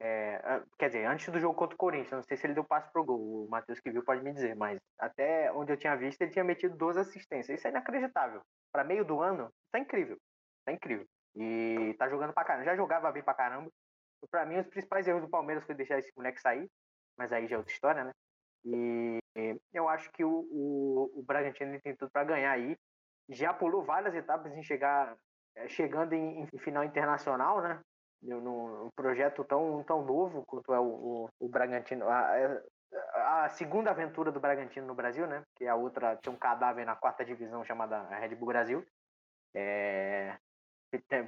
[0.00, 2.90] É, quer dizer, antes do jogo contra o Corinthians, não sei se ele deu passe
[2.92, 6.22] pro gol, o Matheus que viu pode me dizer, mas até onde eu tinha visto,
[6.22, 7.58] ele tinha metido 12 assistências.
[7.58, 8.40] Isso é inacreditável.
[8.72, 10.16] Para meio do ano, tá incrível.
[10.64, 11.06] Tá incrível.
[11.34, 12.64] E tá jogando pra caramba.
[12.64, 13.70] Já jogava bem pra caramba.
[14.30, 16.68] Para mim, os principais erros do Palmeiras foi deixar esse moleque sair,
[17.16, 18.12] mas aí já é outra história, né?
[18.64, 19.18] E
[19.72, 22.76] eu acho que o, o, o Bragantino tem tudo para ganhar aí.
[23.28, 25.16] Já pulou várias etapas em chegar,
[25.54, 27.80] é, chegando em, em final internacional, né?
[28.20, 32.06] Num projeto tão, tão novo quanto é o, o, o Bragantino.
[32.08, 35.44] a segunda aventura do Bragantino no Brasil, né?
[35.54, 38.84] Que a outra tem um cadáver na quarta divisão chamada Red Bull Brasil.
[39.54, 40.36] É,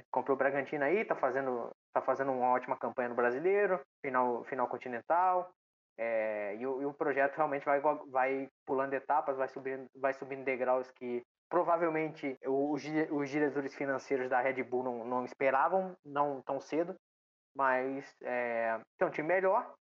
[0.09, 4.67] comprou o Bragantino aí, tá fazendo, tá fazendo uma ótima campanha no brasileiro, final, final
[4.67, 5.51] continental.
[5.97, 10.43] É, e, o, e, o, projeto realmente vai, vai pulando etapas, vai subindo, vai subindo
[10.43, 16.61] degraus que provavelmente os, os diretores financeiros da Red Bull não, não esperavam, não tão
[16.61, 16.95] cedo,
[17.53, 19.75] mas é, tem um time melhor,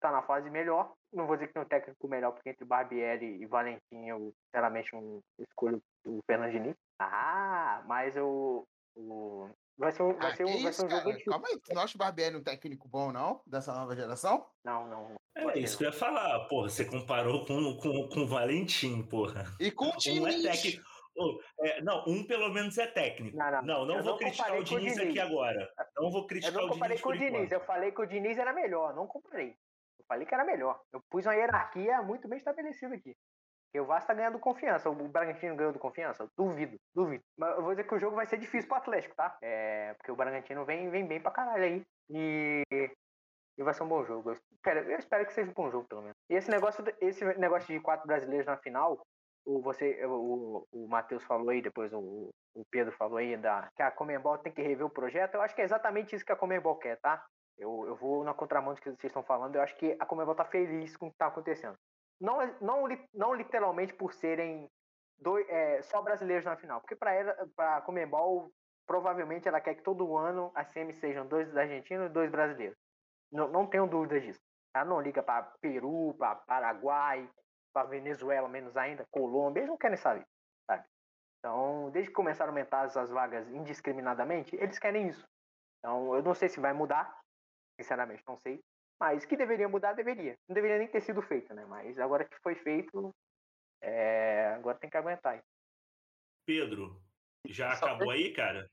[0.00, 0.94] tá na fase melhor.
[1.12, 4.94] Não vou dizer que tem um técnico melhor, porque entre Barbieri e Valentim, eu sinceramente
[4.94, 6.72] um, escolho o Fernandinho.
[7.00, 8.64] Ah, mas o,
[8.96, 11.24] o vai ser um, vai ah, ser um, vai isso, ser um jogo de...
[11.24, 13.40] Calma aí, tu não acha o Barbieri um técnico bom, não?
[13.44, 14.46] Dessa nova geração?
[14.64, 15.16] Não, não.
[15.34, 16.68] É isso que eu ia falar, porra.
[16.68, 19.44] Você comparou com, com, com o Valentim, porra.
[19.58, 19.88] E com o.
[19.88, 20.87] Um é técnico.
[21.60, 23.36] É, não, um pelo menos é técnico.
[23.36, 25.72] Não, não, não, não vou não criticar o Diniz, o Diniz, aqui agora.
[25.96, 27.00] Não vou criticar eu não o Diniz.
[27.00, 29.56] com o Diniz, eu falei que o Diniz era melhor, não comparei.
[29.98, 30.80] Eu falei que era melhor.
[30.92, 33.14] Eu pus uma hierarquia muito bem estabelecida aqui.
[33.68, 34.88] Porque o Vasco tá ganhando confiança.
[34.88, 36.26] O Bragantino ganhou de confiança?
[36.36, 37.22] Duvido, duvido.
[37.36, 39.36] Mas eu vou dizer que o jogo vai ser difícil pro Atlético, tá?
[39.42, 41.86] É, porque o Bragantino vem, vem bem pra caralho aí.
[42.08, 42.62] E,
[43.58, 44.30] e vai ser um bom jogo.
[44.30, 46.16] Eu espero, eu espero que seja um bom jogo, pelo menos.
[46.30, 49.06] E esse negócio, esse negócio de quatro brasileiros na final,
[49.48, 53.82] o, você, o, o Matheus falou aí, depois o, o Pedro falou aí da, que
[53.82, 55.34] a Comembol tem que rever o projeto.
[55.34, 57.24] Eu acho que é exatamente isso que a Comembol quer, tá?
[57.56, 59.56] Eu, eu vou na contramão do que vocês estão falando.
[59.56, 61.76] Eu acho que a Comembol tá feliz com o que tá acontecendo.
[62.20, 62.84] Não, não,
[63.14, 64.68] não literalmente por serem
[65.18, 68.52] dois, é, só brasileiros na final, porque para a Comembol,
[68.86, 72.76] provavelmente ela quer que todo ano as semis sejam dois argentinos e dois brasileiros.
[73.32, 74.40] Não, não tenho dúvidas disso.
[74.74, 77.26] Ela não liga para Peru, para Paraguai,
[77.72, 80.26] para Venezuela, menos ainda, Colômbia, eles não querem saber,
[80.66, 80.84] sabe?
[81.38, 85.26] Então, desde que começaram a aumentar essas vagas indiscriminadamente, eles querem isso.
[85.78, 87.18] Então, eu não sei se vai mudar,
[87.80, 88.60] sinceramente, não sei.
[89.00, 90.36] Mas que deveria mudar, deveria.
[90.48, 91.64] Não deveria nem ter sido feito, né?
[91.66, 93.14] Mas agora que foi feito,
[93.80, 94.54] é...
[94.56, 95.40] agora tem que aguentar.
[96.44, 97.00] Pedro,
[97.46, 98.68] já só acabou aí, cara?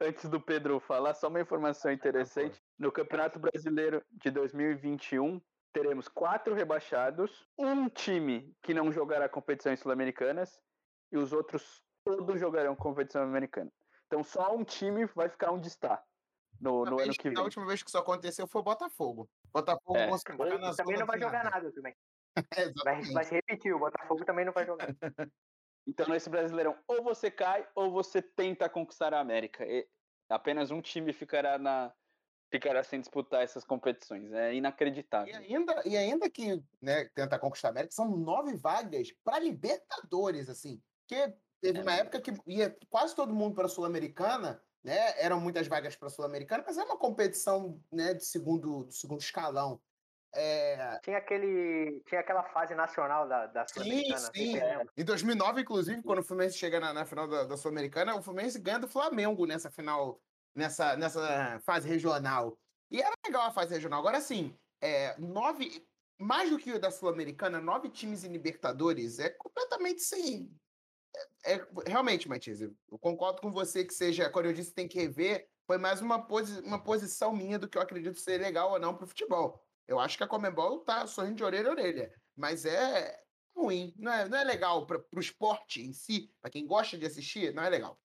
[0.00, 2.58] Antes do Pedro falar, só uma informação interessante.
[2.78, 5.38] No Campeonato Brasileiro de 2021,
[5.76, 10.58] teremos quatro rebaixados, um time que não jogará competições sul-americanas
[11.12, 13.70] e os outros todos jogarão competição americana.
[14.06, 16.02] Então só um time vai ficar onde está
[16.58, 17.38] no, no ano que vem.
[17.38, 19.28] A última vez que isso aconteceu foi o Botafogo.
[19.52, 20.08] Botafogo é.
[20.74, 21.94] também não vai jogar nada também.
[22.56, 24.88] é, vai, vai se repetir, o Botafogo também não vai jogar.
[25.86, 29.62] então nesse Brasileirão, ou você cai ou você tenta conquistar a América.
[29.66, 29.86] E
[30.30, 31.92] apenas um time ficará na
[32.50, 34.32] ficará sem disputar essas competições.
[34.32, 35.32] É inacreditável.
[35.32, 40.48] E ainda, e ainda que né, tentar conquistar a América, são nove vagas para Libertadores,
[40.48, 40.80] assim.
[41.06, 41.82] Que teve é.
[41.82, 45.20] uma época que ia quase todo mundo para a Sul-Americana né?
[45.20, 49.20] Eram muitas vagas para a Sul-Americana, mas é uma competição né, de segundo, de segundo
[49.20, 49.80] escalão.
[50.32, 51.00] É...
[51.02, 54.18] Tinha, aquele, tinha aquela fase nacional da, da Sul-Americana.
[54.32, 54.60] Sim, sim.
[54.96, 58.60] Em 2009, inclusive, quando o Fluminense chega na, na final da, da Sul-Americana, o Fluminense
[58.60, 60.20] ganha do Flamengo nessa final,
[60.56, 62.58] nessa, nessa fase regional.
[62.90, 64.00] E era legal a fase regional.
[64.00, 65.86] Agora, sim, é, nove,
[66.18, 70.50] mais do que o da Sul-Americana, nove times em Libertadores é completamente sem,
[71.44, 75.48] é, realmente, Matias, eu concordo com você que seja, quando eu disse tem que rever,
[75.66, 78.94] foi mais uma, posi uma posição minha do que eu acredito ser legal ou não
[78.94, 79.64] para o futebol.
[79.86, 83.16] Eu acho que a Comembol tá sorrindo de orelha a orelha, mas é
[83.54, 87.06] ruim, não é, não é legal para o esporte em si, para quem gosta de
[87.06, 87.98] assistir, não é legal.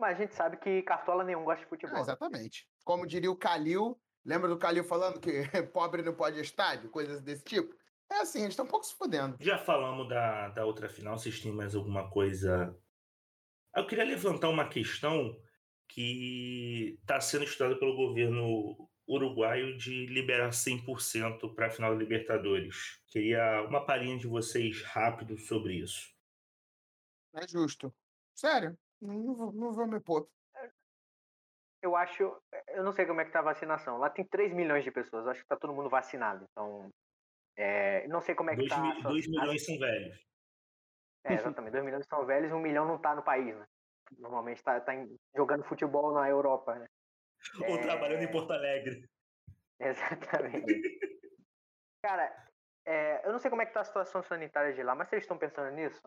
[0.00, 1.98] Mas a gente sabe que cartola nenhum gosta de futebol.
[1.98, 2.66] É, exatamente.
[2.84, 5.30] Como diria o Calil, lembra do Calil falando que
[5.74, 7.74] pobre não pode estádio, coisas desse tipo?
[8.10, 9.36] É assim, eles estão um pouco se fudendo.
[9.38, 12.74] Já falamos da, da outra final, vocês têm mais alguma coisa?
[13.76, 15.38] Eu queria levantar uma questão
[15.86, 23.00] que está sendo estudada pelo governo uruguaio de liberar 100% para a final da Libertadores.
[23.08, 26.08] Queria uma palhinha de vocês rápido sobre isso.
[27.34, 27.94] É justo.
[28.34, 30.28] Sério, não vou, não vou me pôr.
[31.82, 32.36] Eu acho,
[32.68, 33.96] eu não sei como é que tá a vacinação.
[33.96, 36.46] Lá tem 3 milhões de pessoas, eu acho que tá todo mundo vacinado.
[36.50, 36.90] Então,
[37.56, 39.08] é, não sei como é que dois, tá.
[39.08, 40.26] 2 milhões são velhos.
[41.24, 41.72] É, exatamente.
[41.72, 43.66] 2 milhões são velhos, 1 um milhão não está no país, né?
[44.18, 44.92] Normalmente está tá
[45.34, 46.86] jogando futebol na Europa, né?
[47.68, 47.82] Ou é...
[47.82, 49.08] trabalhando em Porto Alegre.
[49.80, 51.00] Exatamente.
[52.02, 52.50] Cara,
[52.86, 55.24] é, eu não sei como é que tá a situação sanitária de lá, mas eles
[55.24, 56.00] estão pensando nisso,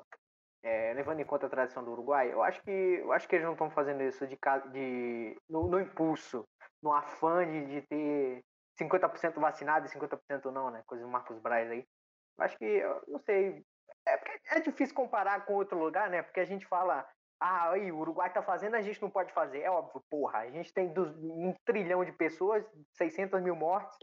[0.63, 3.45] é, levando em conta a tradição do Uruguai, eu acho que eu acho que eles
[3.45, 4.39] não estão fazendo isso de,
[4.71, 6.47] de no, no, impulso,
[6.81, 8.43] no afã de, de ter
[8.79, 10.81] 50% vacinado e 50% não, né?
[10.87, 11.85] Coisa do Marcos Braz aí.
[12.39, 13.63] Acho que, não sei.
[14.07, 16.21] É, é difícil comparar com outro lugar, né?
[16.21, 17.07] Porque a gente fala,
[17.39, 19.59] ah, aí, o Uruguai tá fazendo, a gente não pode fazer.
[19.59, 20.39] É óbvio, porra.
[20.39, 23.97] A gente tem dos, um trilhão de pessoas, 600 mil mortes.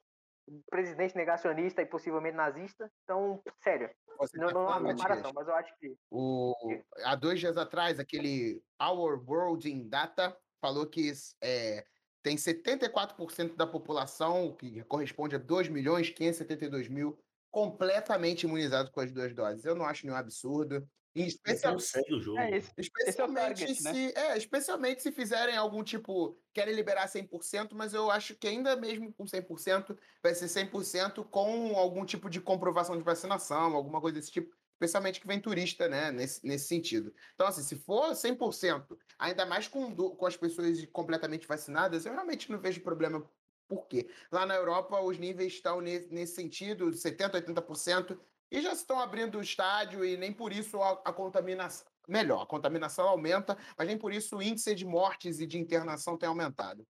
[0.68, 2.90] Presidente negacionista e possivelmente nazista.
[3.04, 5.96] Então, sério, Você não, tá não há comparação, mas eu acho que.
[6.10, 6.54] O,
[7.04, 11.84] há dois dias atrás, aquele Our World in Data falou que é,
[12.22, 17.18] tem 74% da população, que corresponde a 2 milhões 572 mil,
[17.50, 19.64] completamente imunizados com as duas doses.
[19.64, 20.86] Eu não acho nenhum absurdo.
[21.12, 22.38] E especial- segue o jogo.
[22.38, 22.68] É esse.
[22.68, 23.92] é o Especialmente, target, né?
[23.92, 26.38] se, é, especialmente se fizerem algum tipo.
[26.54, 31.76] Querem liberar 100%, mas eu acho que ainda mesmo com 100%, vai ser 100% com
[31.76, 34.54] algum tipo de comprovação de vacinação, alguma coisa desse tipo.
[34.74, 36.10] Especialmente que vem turista, né?
[36.12, 37.12] Nesse, nesse sentido.
[37.34, 42.12] Então, assim, se for 100%, ainda mais com, do- com as pessoas completamente vacinadas, eu
[42.12, 43.28] realmente não vejo problema.
[43.70, 44.10] Por quê?
[44.32, 49.38] Lá na Europa, os níveis estão ne- nesse sentido, 70%, 80%, e já estão abrindo
[49.38, 51.86] o estádio e nem por isso a, a contaminação.
[52.08, 56.18] Melhor, a contaminação aumenta, mas nem por isso o índice de mortes e de internação
[56.18, 56.84] tem aumentado.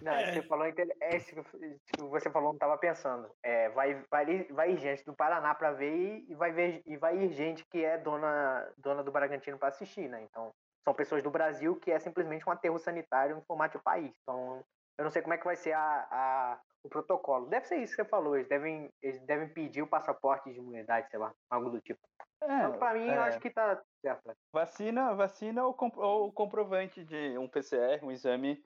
[0.00, 0.34] Não, É.
[0.34, 3.28] você falou, inte- é isso que que você falou, não estava pensando.
[3.42, 6.96] É, vai, vai, vai ir gente do Paraná para ver e, e vai ver e
[6.96, 10.22] vai ir gente que é dona, dona do Bragantino para assistir, né?
[10.22, 10.54] Então,
[10.84, 14.12] são pessoas do Brasil que é simplesmente um aterro sanitário em formato de país.
[14.22, 14.64] Então,
[14.98, 17.46] eu não sei como é que vai ser a, a- o protocolo.
[17.48, 21.10] Deve ser isso que você falou, eles devem, eles devem pedir o passaporte de imunidade,
[21.10, 22.00] sei lá, algo do tipo.
[22.42, 23.28] Então, para mim, eu é.
[23.28, 24.36] acho que tá certo.
[24.52, 28.64] Vacina, vacina ou, ou comprovante de um PCR, um exame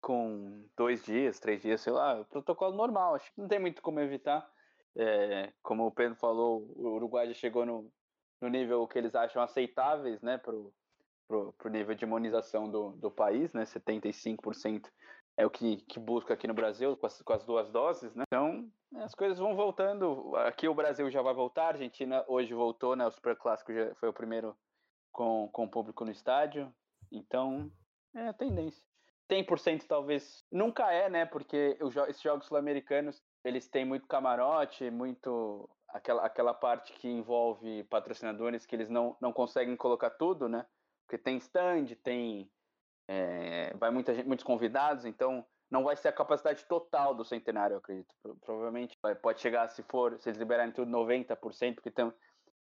[0.00, 3.16] com dois dias, três dias, sei lá, protocolo normal.
[3.16, 4.48] Acho que não tem muito como evitar.
[4.96, 7.92] É, como o Pedro falou, o Uruguai já chegou no,
[8.40, 10.72] no nível que eles acham aceitáveis, né, pro,
[11.26, 14.90] pro, pro nível de imunização do, do país, né, 75%
[15.36, 18.24] é o que, que busca aqui no Brasil com as, com as duas doses, né?
[18.26, 20.34] Então, as coisas vão voltando.
[20.36, 23.06] Aqui o Brasil já vai voltar, a Argentina hoje voltou, né?
[23.06, 24.56] O Super Clássico já foi o primeiro
[25.12, 26.72] com, com o público no estádio.
[27.12, 27.70] Então,
[28.14, 28.82] é a tendência.
[29.30, 31.26] 100% talvez nunca é, né?
[31.26, 37.84] Porque os esses jogos sul-americanos, eles têm muito camarote, muito aquela, aquela parte que envolve
[37.84, 40.64] patrocinadores que eles não, não conseguem colocar tudo, né?
[41.02, 42.50] Porque tem stand, tem
[43.08, 47.74] é, vai muita gente, muitos convidados, então não vai ser a capacidade total do centenário,
[47.74, 48.14] eu acredito.
[48.22, 52.12] Pro- Provavelmente vai- pode chegar, se for, se eles liberarem tudo, 90%, porque tem,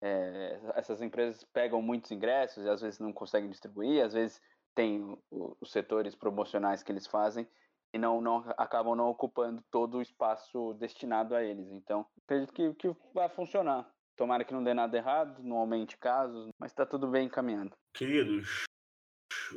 [0.03, 4.41] é, essas empresas pegam muitos ingressos e às vezes não conseguem distribuir, às vezes
[4.74, 7.47] tem o- os setores promocionais que eles fazem
[7.95, 11.70] e não, não acabam não ocupando todo o espaço destinado a eles.
[11.72, 13.91] Então, acredito que, que vai funcionar.
[14.16, 17.72] Tomara que não dê nada errado, não aumente casos, mas está tudo bem encaminhado.
[17.95, 18.64] Queridos,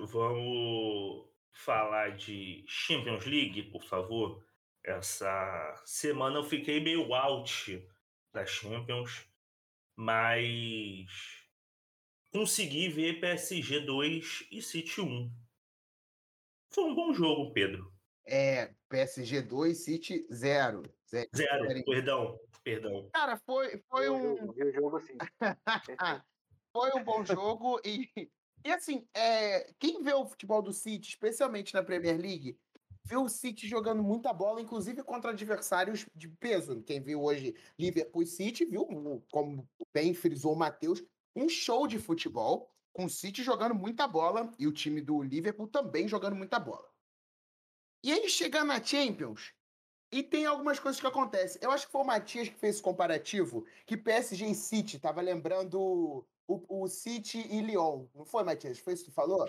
[0.01, 4.45] vamos falar de Champions League, por favor.
[4.83, 7.87] Essa semana eu fiquei meio out
[8.31, 9.27] da Champions,
[9.95, 11.07] mas
[12.31, 15.31] consegui ver PSG 2 e City 1.
[16.69, 17.91] Foi um bom jogo, Pedro.
[18.27, 20.83] É, PSG 2, City 0.
[21.09, 21.85] Zé- Zero, zero.
[21.85, 23.09] perdão, perdão.
[23.13, 24.51] Cara, foi, foi um.
[24.51, 25.17] viu o jogo sim.
[26.73, 28.09] Foi um bom jogo e,
[28.65, 32.57] e assim, é, quem vê o futebol do City, especialmente na Premier League,
[33.03, 36.81] vê o City jogando muita bola, inclusive contra adversários de peso.
[36.81, 38.87] Quem viu hoje Liverpool City, viu,
[39.31, 41.03] como bem frisou o Matheus,
[41.35, 45.67] um show de futebol, com o City jogando muita bola e o time do Liverpool
[45.67, 46.89] também jogando muita bola.
[48.03, 49.53] E aí chega na Champions
[50.11, 51.61] e tem algumas coisas que acontecem.
[51.61, 55.21] Eu acho que foi o Matias que fez esse comparativo, que PSG e City, tava
[55.21, 58.07] lembrando o, o City e Lyon.
[58.13, 58.79] Não foi, Matias?
[58.79, 59.47] Foi isso que tu falou?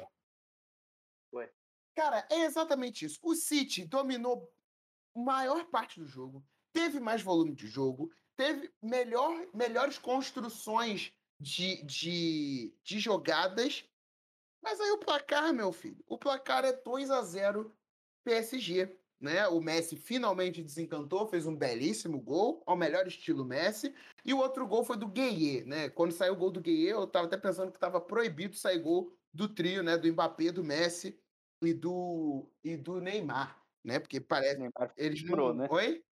[1.31, 1.51] Foi.
[1.95, 3.19] Cara, é exatamente isso.
[3.23, 4.53] O City dominou
[5.15, 11.83] a maior parte do jogo, teve mais volume de jogo, teve melhor, melhores construções de,
[11.85, 13.85] de, de jogadas.
[14.63, 17.75] Mas aí o placar, meu filho, o placar é 2 a 0
[18.25, 18.99] PSG.
[19.19, 19.49] Né?
[19.49, 23.95] O Messi finalmente desencantou, fez um belíssimo gol, ao melhor estilo Messi.
[24.25, 25.89] E o outro gol foi do Gueye, né?
[25.89, 29.11] Quando saiu o gol do Gueye, eu tava até pensando que tava proibido sair gol
[29.33, 29.97] do trio, né?
[29.97, 31.19] Do Mbappé, do Messi
[31.63, 33.99] e do, e do Neymar, né?
[33.99, 35.63] Porque parece Neymar eles furou, não...
[35.63, 35.69] né?
[35.71, 36.05] Oi?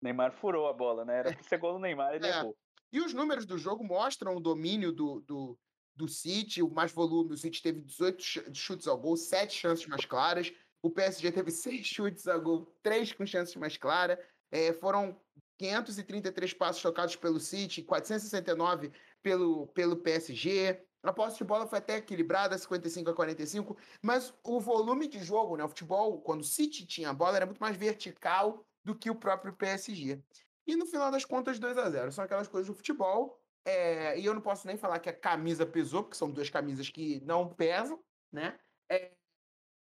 [0.00, 1.18] Neymar furou a bola, né?
[1.18, 2.30] Era pra ser gol do Neymar, ele É.
[2.38, 2.56] errou.
[2.90, 5.58] E os números do jogo mostram o domínio do, do,
[5.94, 7.34] do City, o mais volume.
[7.34, 10.52] O City teve 18 ch- chutes ao gol, 7 chances mais claras.
[10.82, 14.18] O PSG teve 6 chutes ao gol, 3 com chances mais claras.
[14.50, 15.18] É, foram
[15.58, 20.84] 533 passos tocados pelo City, 469 pelo, pelo PSG.
[21.02, 25.56] A posse de bola foi até equilibrada, 55 a 45, mas o volume de jogo,
[25.56, 25.64] né?
[25.64, 29.14] O futebol, quando o City tinha a bola, era muito mais vertical do que o
[29.14, 30.22] próprio PSG.
[30.66, 33.40] E no final das contas, 2 a 0 São aquelas coisas do futebol.
[33.64, 36.88] é, e eu não posso nem falar que a camisa pesou, porque são duas camisas
[36.88, 38.02] que não pesam,
[38.32, 38.58] né?
[38.90, 39.12] É,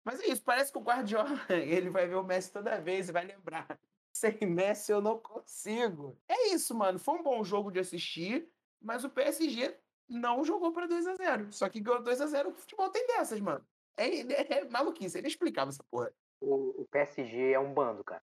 [0.05, 3.11] mas é isso, parece que o Guardiola ele vai ver o Messi toda vez e
[3.11, 3.67] vai lembrar.
[4.13, 6.15] sem Messi eu não consigo.
[6.29, 6.99] É isso, mano.
[6.99, 8.47] Foi um bom jogo de assistir,
[8.79, 9.75] mas o PSG
[10.07, 13.07] não jogou para 2 a 0 Só que ganhou 2 a 0 O futebol tem
[13.07, 13.65] dessas, mano.
[13.97, 15.17] É, é, é maluquice.
[15.17, 16.13] Ele explicava essa porra.
[16.39, 18.21] O, o PSG é um bando, cara.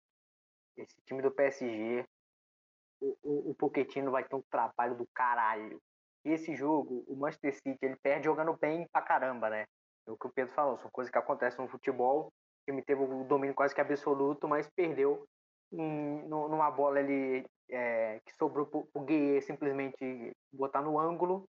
[0.76, 2.06] Esse time do PSG,
[3.00, 5.82] o, o, o Pochettino vai ter um trabalho do caralho.
[6.24, 9.66] E esse jogo, o Manchester City, ele perde jogando bem pra caramba, né?
[10.06, 12.26] É o que o Pedro falou, são coisas que acontecem no futebol.
[12.26, 12.32] O
[12.70, 15.24] time teve o domínio quase que absoluto, mas perdeu
[15.72, 21.44] em, numa bola ali é, que sobrou pro, pro Gueye simplesmente botar no ângulo.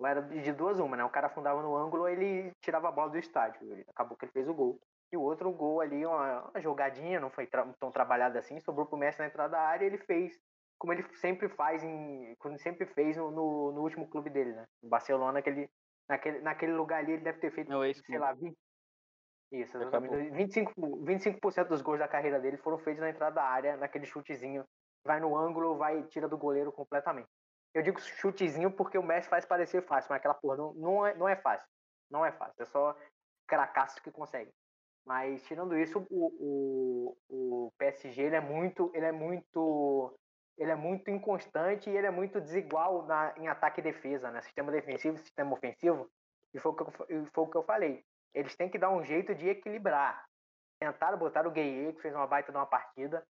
[0.00, 1.04] Era de duas uma, né?
[1.04, 3.60] O cara afundava no ângulo, ele tirava a bola do estádio.
[3.72, 4.78] Ele, acabou que ele fez o gol.
[5.12, 8.86] E o outro gol ali, uma, uma jogadinha, não foi tra tão trabalhada assim, sobrou
[8.86, 10.38] pro Messi na entrada da área, ele fez
[10.78, 14.64] como ele sempre faz em, como sempre fez no, no, no último clube dele, né?
[14.82, 15.68] No Barcelona, que ele,
[16.08, 18.56] naquele, naquele lugar ali ele deve ter feito, Não, sei lá, 20,
[19.50, 20.30] isso, exatamente.
[20.30, 20.72] 25,
[21.04, 24.64] 25% dos gols da carreira dele foram feitos na entrada da área, naquele chutezinho.
[25.04, 27.28] Vai no ângulo, vai tira do goleiro completamente.
[27.72, 31.14] Eu digo chutezinho porque o Messi faz parecer fácil, mas aquela porra não, não, é,
[31.14, 31.66] não é fácil.
[32.10, 32.62] Não é fácil.
[32.62, 32.96] É só
[33.46, 34.52] cracaço que consegue.
[35.06, 40.18] Mas tirando isso, o, o, o PSG ele é muito, ele é muito,
[40.58, 44.42] ele é muito inconstante e ele é muito desigual na, em ataque e defesa, né?
[44.42, 46.10] Sistema defensivo, sistema ofensivo.
[46.52, 48.04] E foi o que eu, foi o que eu falei.
[48.34, 50.26] Eles têm que dar um jeito de equilibrar.
[50.80, 53.24] Tentaram botar o Gueye, que fez uma baita de uma partida.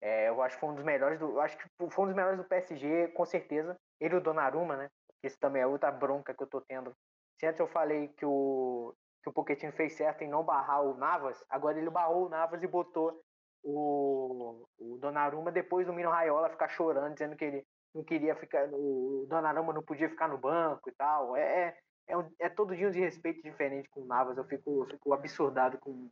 [0.00, 2.38] É, eu acho que foi um dos melhores do, acho que foi um dos melhores
[2.38, 3.76] do PSG, com certeza.
[3.98, 4.90] Ele e o Donnarumma, né?
[5.22, 6.94] Isso também é outra bronca que eu tô tendo.
[7.40, 10.94] Se antes eu falei que o que o Pochettino fez certo em não barrar o
[10.94, 13.22] Navas, agora ele barrou o Navas e botou
[13.64, 18.68] o, o Donnarumma depois do Mino Raiola ficar chorando, dizendo que ele não queria ficar,
[18.72, 21.36] o Donnarumma não podia ficar no banco e tal.
[21.36, 24.36] É, é, é, um, é todo dia um desrespeito diferente com o Navas.
[24.36, 26.10] Eu fico, eu fico absurdado com,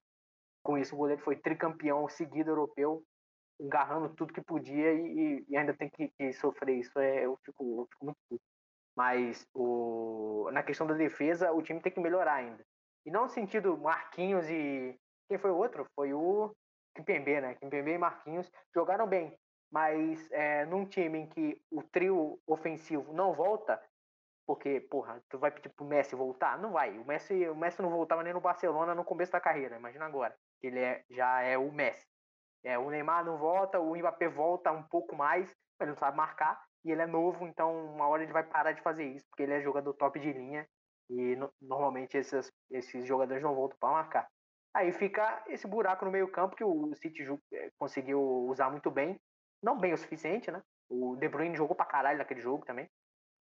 [0.63, 0.95] com isso.
[0.95, 3.05] O goleiro foi tricampeão seguido europeu,
[3.61, 6.99] agarrando tudo que podia e, e ainda tem que, que, sofrer isso.
[6.99, 8.43] É, eu, fico, eu fico muito puto.
[8.97, 12.65] Mas o, na questão da defesa, o time tem que melhorar ainda.
[13.05, 14.97] E não no sentido Marquinhos e.
[15.29, 15.87] Quem foi o outro?
[15.95, 16.55] Foi o
[16.95, 17.55] Kimpembe, né?
[17.55, 19.37] Kimpembe e Marquinhos jogaram bem.
[19.71, 23.83] Mas é, num time em que o trio ofensivo não volta,
[24.47, 26.59] porque, porra, tu vai pedir pro Messi voltar?
[26.59, 26.99] Não vai.
[26.99, 30.37] O Messi, o Messi não voltava nem no Barcelona no começo da carreira, imagina agora.
[30.63, 32.07] Ele é, já é o Messi.
[32.65, 36.63] É, o Neymar não volta, o Mbappé volta um pouco mais, ele não sabe marcar,
[36.85, 39.55] e ele é novo, então uma hora ele vai parar de fazer isso, porque ele
[39.55, 40.69] é jogador top de linha,
[41.11, 44.29] e no, normalmente esses, esses jogadores não voltam para marcar.
[44.75, 49.21] Aí fica esse buraco no meio campo que o City eh, conseguiu usar muito bem,
[49.63, 50.63] não bem o suficiente, né?
[50.89, 52.89] O De Bruyne jogou pra caralho naquele jogo também,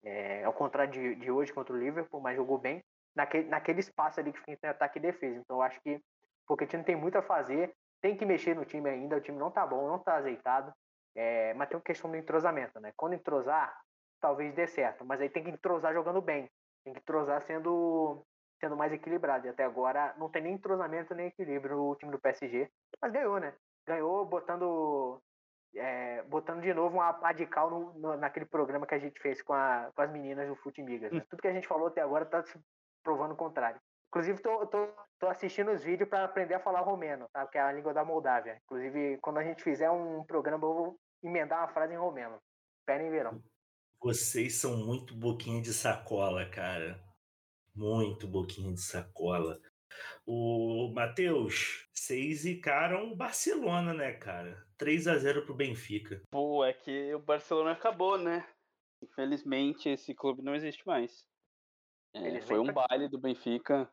[0.05, 2.83] é, ao contrário de, de hoje contra o Liverpool, mas jogou bem.
[3.14, 5.39] Naquele, naquele espaço ali que fica entre ataque e defesa.
[5.39, 6.03] Então eu acho que o
[6.47, 9.66] Pochettino tem muito a fazer, tem que mexer no time ainda, o time não tá
[9.66, 10.72] bom, não tá azeitado,
[11.14, 12.93] é, mas tem uma questão do entrosamento, né?
[12.97, 13.76] Quando entrosar,
[14.20, 16.51] talvez dê certo, mas aí tem que entrosar jogando bem,
[16.85, 18.24] tem que entrosar sendo,
[18.61, 19.47] sendo mais equilibrado.
[19.47, 23.41] E até agora não tem nem entrosamento nem equilíbrio no time do PSG, mas ganhou,
[23.41, 23.55] né?
[23.87, 25.21] Ganhou botando
[25.75, 29.53] é, botando de novo uma radical no, no, naquele programa que a gente fez com,
[29.53, 31.13] a, com as meninas do Futimigas.
[31.13, 31.21] Né?
[31.21, 31.27] Hum.
[31.29, 32.43] Tudo que a gente falou até agora está
[33.03, 33.81] provando o contrário.
[34.09, 34.89] Inclusive, tô, tô,
[35.21, 37.47] tô assistindo os vídeos para aprender a falar romeno, tá?
[37.47, 38.61] que é a língua da Moldávia.
[38.65, 42.37] Inclusive, quando a gente fizer um programa, eu vou emendar uma frase em romeno.
[42.81, 43.41] Esperem verão.
[44.03, 46.99] Vocês são muito boquinha de sacola, cara.
[47.75, 49.61] Muito boquinha de sacola.
[50.27, 54.66] O Matheus, vocês zicaram o Barcelona, né, cara?
[54.79, 56.23] 3 a 0 pro Benfica.
[56.31, 58.47] Pô, é que o Barcelona acabou, né?
[59.03, 61.25] Infelizmente, esse clube não existe mais.
[62.14, 63.91] É, foi um baile do Benfica.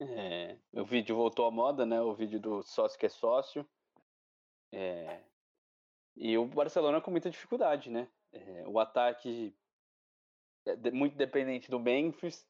[0.00, 2.00] É, o vídeo voltou à moda, né?
[2.00, 3.68] O vídeo do sócio que é sócio.
[4.72, 5.22] É,
[6.16, 8.08] e o Barcelona com muita dificuldade, né?
[8.32, 9.54] É, o ataque
[10.66, 12.46] é muito dependente do Memphis.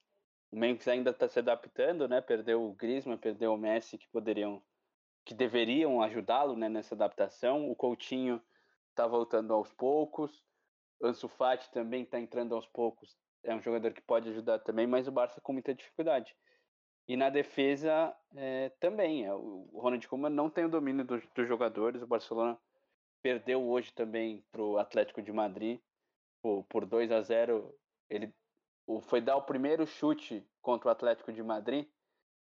[0.50, 2.20] O Memphis ainda está se adaptando, né?
[2.20, 4.62] Perdeu o Griezmann, perdeu o Messi, que poderiam,
[5.24, 6.68] que deveriam ajudá-lo, né?
[6.68, 7.70] Nessa adaptação.
[7.70, 8.40] O Coutinho
[8.90, 10.42] está voltando aos poucos.
[11.02, 13.16] Ansu Fati também está entrando aos poucos.
[13.44, 16.34] É um jogador que pode ajudar também, mas o Barça com muita dificuldade.
[17.06, 19.24] E na defesa é, também.
[19.24, 22.02] É, o Ronald Koeman não tem o domínio dos, dos jogadores.
[22.02, 22.58] O Barcelona
[23.22, 25.80] perdeu hoje também para o Atlético de Madrid
[26.42, 27.74] por, por 2 a 0.
[28.10, 28.34] Ele
[29.02, 31.86] foi dar o primeiro chute contra o Atlético de Madrid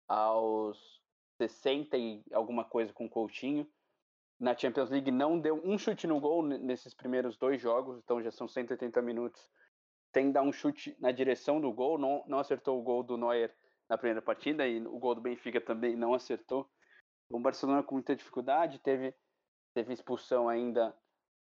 [0.09, 1.01] aos
[1.38, 3.68] 60 e alguma coisa com o Coutinho.
[4.38, 8.30] Na Champions League não deu um chute no gol nesses primeiros dois jogos, então já
[8.30, 9.49] são 180 minutos.
[10.12, 13.16] Tem que dar um chute na direção do gol, não, não acertou o gol do
[13.16, 13.55] Neuer
[13.88, 16.68] na primeira partida e o gol do Benfica também não acertou.
[17.30, 19.14] O Barcelona com muita dificuldade, teve,
[19.72, 20.95] teve expulsão ainda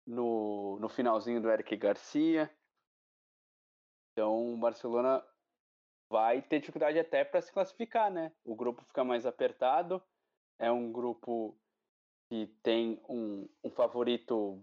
[0.06, 2.50] no, no finalzinho do Eric Garcia.
[4.12, 5.24] Então o Barcelona
[6.10, 8.34] vai ter dificuldade até para se classificar, né?
[8.44, 10.02] O grupo fica mais apertado,
[10.60, 11.58] é um grupo
[12.30, 14.62] que tem um, um favorito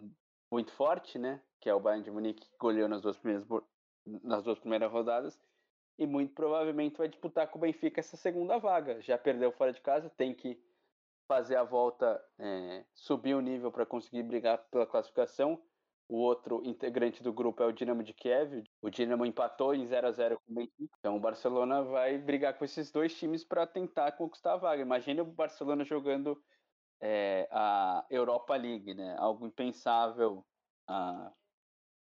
[0.50, 1.42] muito forte, né?
[1.60, 3.46] Que é o Bayern de Munique, que goleou nas duas primeiras,
[4.22, 5.40] nas duas primeiras rodadas,
[5.98, 9.00] e muito provavelmente vai disputar com o Benfica essa segunda vaga.
[9.02, 10.62] Já perdeu fora de casa, tem que
[11.26, 15.62] fazer a volta, é, subir o nível para conseguir brigar pela classificação.
[16.08, 18.64] O outro integrante do grupo é o Dinamo de Kiev.
[18.80, 20.96] O Dinamo empatou em 0 a 0 com o Benfica.
[20.98, 24.80] Então o Barcelona vai brigar com esses dois times para tentar conquistar a vaga.
[24.80, 26.42] Imagine o Barcelona jogando
[26.98, 29.16] é, a Europa League, né?
[29.18, 30.46] Algo impensável
[30.88, 31.30] há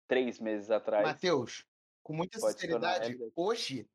[0.06, 1.08] três meses atrás.
[1.08, 1.66] Matheus,
[2.04, 3.88] com muita sinceridade, hoje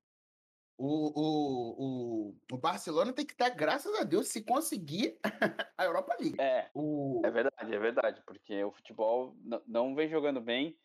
[0.79, 5.18] o, o, o, o, Barcelona tem que estar, graças a Deus, se conseguir
[5.76, 6.41] a Europa League.
[6.41, 7.20] É, o...
[7.24, 10.79] é verdade, é verdade, porque o futebol não vem jogando bem.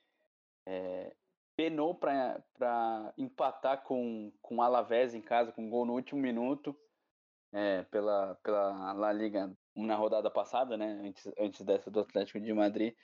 [0.66, 1.16] É,
[1.56, 2.44] penou para
[3.18, 6.76] empatar com, com o Alavés em casa, com um gol no último minuto,
[7.52, 12.52] é, pela, pela La Liga na rodada passada, né, antes, antes dessa do Atlético de
[12.52, 12.96] Madrid.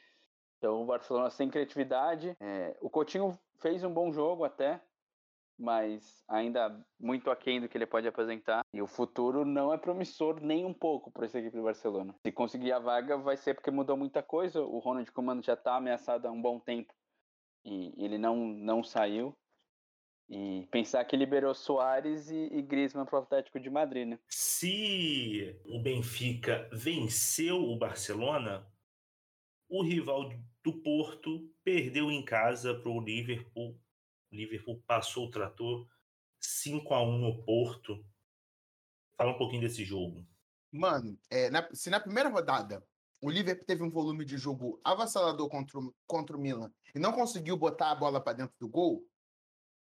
[0.58, 2.36] Então o Barcelona sem criatividade.
[2.40, 4.82] É, o Coutinho fez um bom jogo até,
[5.60, 8.62] mas ainda muito aquém do que ele pode apresentar.
[8.74, 12.16] E o futuro não é promissor nem um pouco para essa equipe do Barcelona.
[12.26, 14.62] Se conseguir a vaga, vai ser porque mudou muita coisa.
[14.62, 16.94] O Ronald Koeman já está ameaçado há um bom tempo
[17.66, 19.36] e ele não, não saiu.
[20.30, 24.20] E pensar que liberou Soares e, e Griezmann para o Atlético de Madrid, né?
[24.28, 28.66] Se o Benfica venceu o Barcelona,
[29.68, 30.30] o rival
[30.64, 33.76] do Porto perdeu em casa para o Liverpool
[34.32, 35.88] o Liverpool passou o trator
[36.40, 38.06] 5 a 1 no Porto.
[39.18, 40.26] Fala um pouquinho desse jogo.
[40.72, 42.86] Mano, é, na, se na primeira rodada
[43.22, 47.12] o Liverpool teve um volume de jogo avassalador contra o, contra o Milan e não
[47.12, 49.04] conseguiu botar a bola para dentro do gol,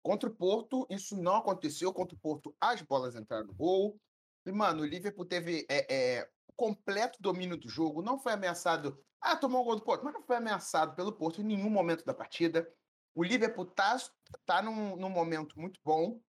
[0.03, 1.92] contra o Porto isso não aconteceu.
[1.92, 4.01] Contra o Porto as bolas entraram no gol.
[4.46, 8.99] E, mano, o Liverpool teve é, é, completo domínio do jogo, não foi ameaçado.
[9.20, 12.05] Ah, tomou um gol do Porto, mas não foi ameaçado pelo Porto em nenhum momento
[12.05, 12.68] da partida.
[13.15, 13.97] O Liverpool tá,
[14.47, 16.21] tá num, num momento muito bom,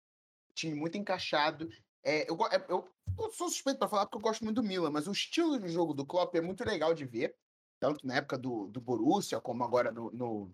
[0.54, 1.68] time muito encaixado.
[2.02, 4.90] É, eu, é, eu, eu, sou suspeito para falar porque eu gosto muito do Milan,
[4.90, 7.36] mas o estilo de jogo do Klopp é muito legal de ver,
[7.78, 10.52] tanto na época do, do Borussia como agora no, no,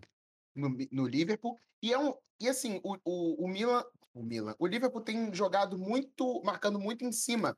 [0.55, 1.59] no, no Liverpool.
[1.81, 5.77] E, é um, e assim, o, o, o, Milan, o Milan, o Liverpool tem jogado
[5.77, 7.57] muito, marcando muito em cima,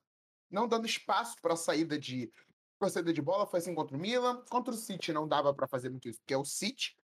[0.50, 2.32] não dando espaço para a saída de
[2.80, 3.48] pra saída de bola.
[3.48, 6.34] Foi assim contra o Milan, contra o City não dava para fazer muito isso, porque
[6.34, 6.96] é o City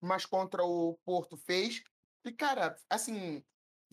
[0.00, 1.82] mas contra o Porto fez.
[2.24, 3.42] E, cara, assim,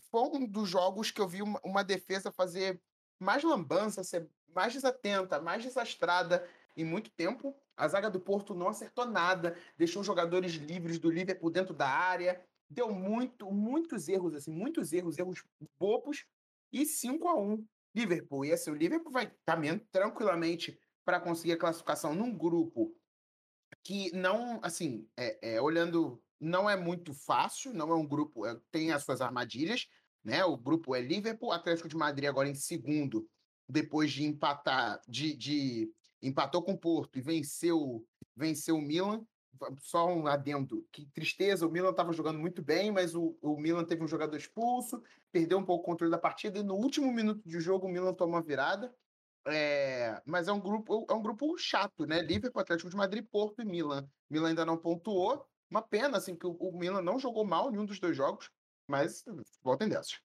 [0.10, 2.82] foi um dos jogos que eu vi uma, uma defesa fazer
[3.20, 7.56] mais lambança, ser mais desatenta, mais desastrada em muito tempo.
[7.76, 12.44] A zaga do Porto não acertou nada, deixou jogadores livres do Liverpool dentro da área,
[12.70, 15.44] deu muito, muitos erros, assim, muitos erros, erros
[15.80, 16.26] bobos,
[16.72, 18.46] e 5 a 1 Liverpool.
[18.46, 22.94] E assim, o Liverpool vai caminhando tranquilamente para conseguir a classificação num grupo
[23.84, 28.60] que não, assim, é, é, olhando, não é muito fácil, não é um grupo, é,
[28.72, 29.88] tem as suas armadilhas,
[30.24, 30.44] né?
[30.44, 33.28] O grupo é Liverpool, Atlético de Madrid agora em segundo,
[33.68, 35.92] depois de empatar, de, de
[36.22, 38.06] empatou com o Porto e venceu,
[38.36, 39.26] venceu o Milan.
[39.80, 43.86] Só um adendo, que tristeza, o Milan estava jogando muito bem, mas o, o Milan
[43.86, 45.02] teve um jogador expulso,
[45.32, 48.14] perdeu um pouco o controle da partida e no último minuto de jogo o Milan
[48.14, 48.94] tomou a virada.
[49.50, 52.22] É, mas é um grupo é um grupo chato, né?
[52.22, 54.08] Liverpool, Atlético de Madrid, Porto e Milan.
[54.30, 55.48] Milan ainda não pontuou.
[55.70, 58.50] Uma pena, assim, que o, Milan não jogou mal nenhum dos dois jogos,
[58.88, 59.24] mas
[59.62, 60.20] voltem dessas.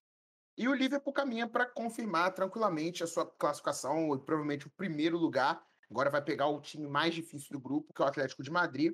[0.57, 5.61] E o Liverpool caminha para confirmar tranquilamente a sua classificação, provavelmente o primeiro lugar.
[5.89, 8.93] Agora vai pegar o time mais difícil do grupo, que é o Atlético de Madrid.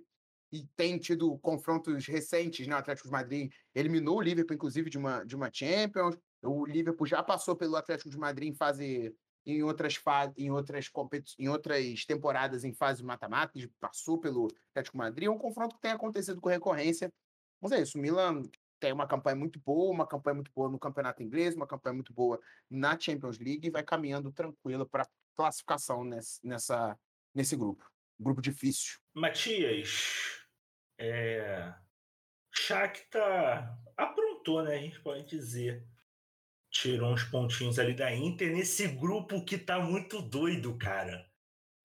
[0.52, 2.76] E tem tido confrontos recentes, né?
[2.76, 6.18] O Atlético de Madrid eliminou o Liverpool, inclusive, de uma, de uma Champions.
[6.42, 9.16] O Liverpool já passou pelo Atlético de Madrid em fase
[9.46, 10.90] em outras fases, em outras
[11.38, 15.92] em outras temporadas em fase mata-mata, passou pelo Atlético Madrid, é um confronto que tem
[15.92, 17.12] acontecido com recorrência.
[17.62, 18.44] Mas é isso, o Milan
[18.80, 22.14] tem uma campanha muito boa, uma campanha muito boa no Campeonato Inglês, uma campanha muito
[22.14, 26.98] boa na Champions League e vai caminhando tranquilo para classificação nesse, nessa,
[27.34, 27.90] nesse grupo.
[28.20, 29.00] Grupo difícil.
[29.14, 30.46] Matias,
[30.98, 31.74] é...
[32.52, 34.76] Shakhtar aprontou, né?
[34.76, 35.86] A gente pode dizer
[36.70, 41.26] tirou uns pontinhos ali da Inter nesse grupo que tá muito doido, cara.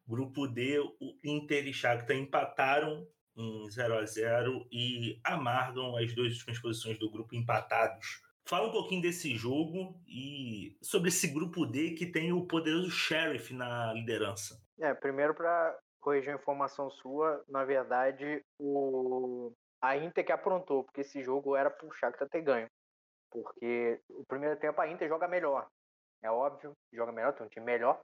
[0.06, 3.06] Grupo D, o Inter e Shakhtar empataram
[3.36, 8.22] em 0 a 0 e amargam as duas últimas posições do grupo empatados.
[8.46, 13.54] Fala um pouquinho desse jogo e sobre esse grupo D que tem o poderoso Sheriff
[13.54, 14.62] na liderança.
[14.78, 21.02] É, primeiro para corrigir a informação sua, na verdade, o a Inter que aprontou, porque
[21.02, 22.68] esse jogo era pro Shakhtar ter ganho.
[23.34, 25.66] Porque o primeiro tempo a Inter joga melhor.
[26.22, 28.00] É óbvio, joga melhor, tem um time melhor.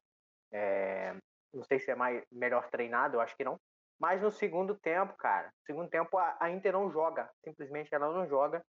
[0.53, 1.15] É...
[1.55, 3.57] Não sei se é mais melhor treinado, eu acho que não.
[4.01, 7.31] Mas no segundo tempo, cara, no segundo tempo a, a Inter não joga.
[7.45, 8.61] Simplesmente ela não joga.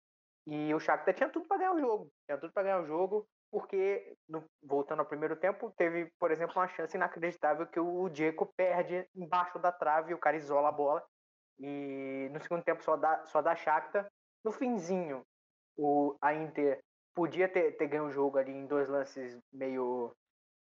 [0.46, 2.10] E o Shakhtar tinha tudo para ganhar o jogo.
[2.26, 6.56] Tinha tudo para ganhar o jogo, porque, no, voltando ao primeiro tempo, teve, por exemplo,
[6.56, 11.04] uma chance inacreditável que o Diego perde embaixo da trave, o cara isola a bola.
[11.60, 14.08] E no segundo tempo só dá, só dá Shakhtar.
[14.44, 15.24] No finzinho,
[15.78, 16.80] o, a Inter
[17.14, 20.12] podia ter, ter ganho o jogo ali em dois lances meio,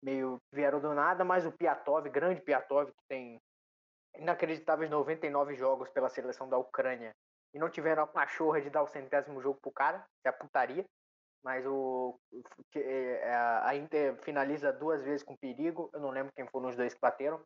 [0.04, 3.40] meio vieram do nada, mas o Piatov, grande Piatov, que tem
[4.18, 7.12] inacreditáveis 99 jogos pela seleção da Ucrânia,
[7.54, 10.34] e não tiveram a pachorra de dar o centésimo jogo pro cara, que é a
[10.34, 10.86] putaria.
[11.44, 12.20] Mas o
[12.76, 13.34] é,
[13.64, 15.90] a Inter finaliza duas vezes com perigo.
[15.92, 17.42] Eu não lembro quem foram os dois que bateram,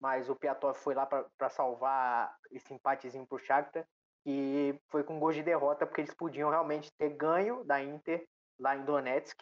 [0.00, 3.84] mas o Piatov foi lá para salvar esse empatezinho pro Shakhtar
[4.26, 8.24] e foi com gol de derrota porque eles podiam realmente ter ganho da Inter
[8.58, 9.36] lá em Donetsk.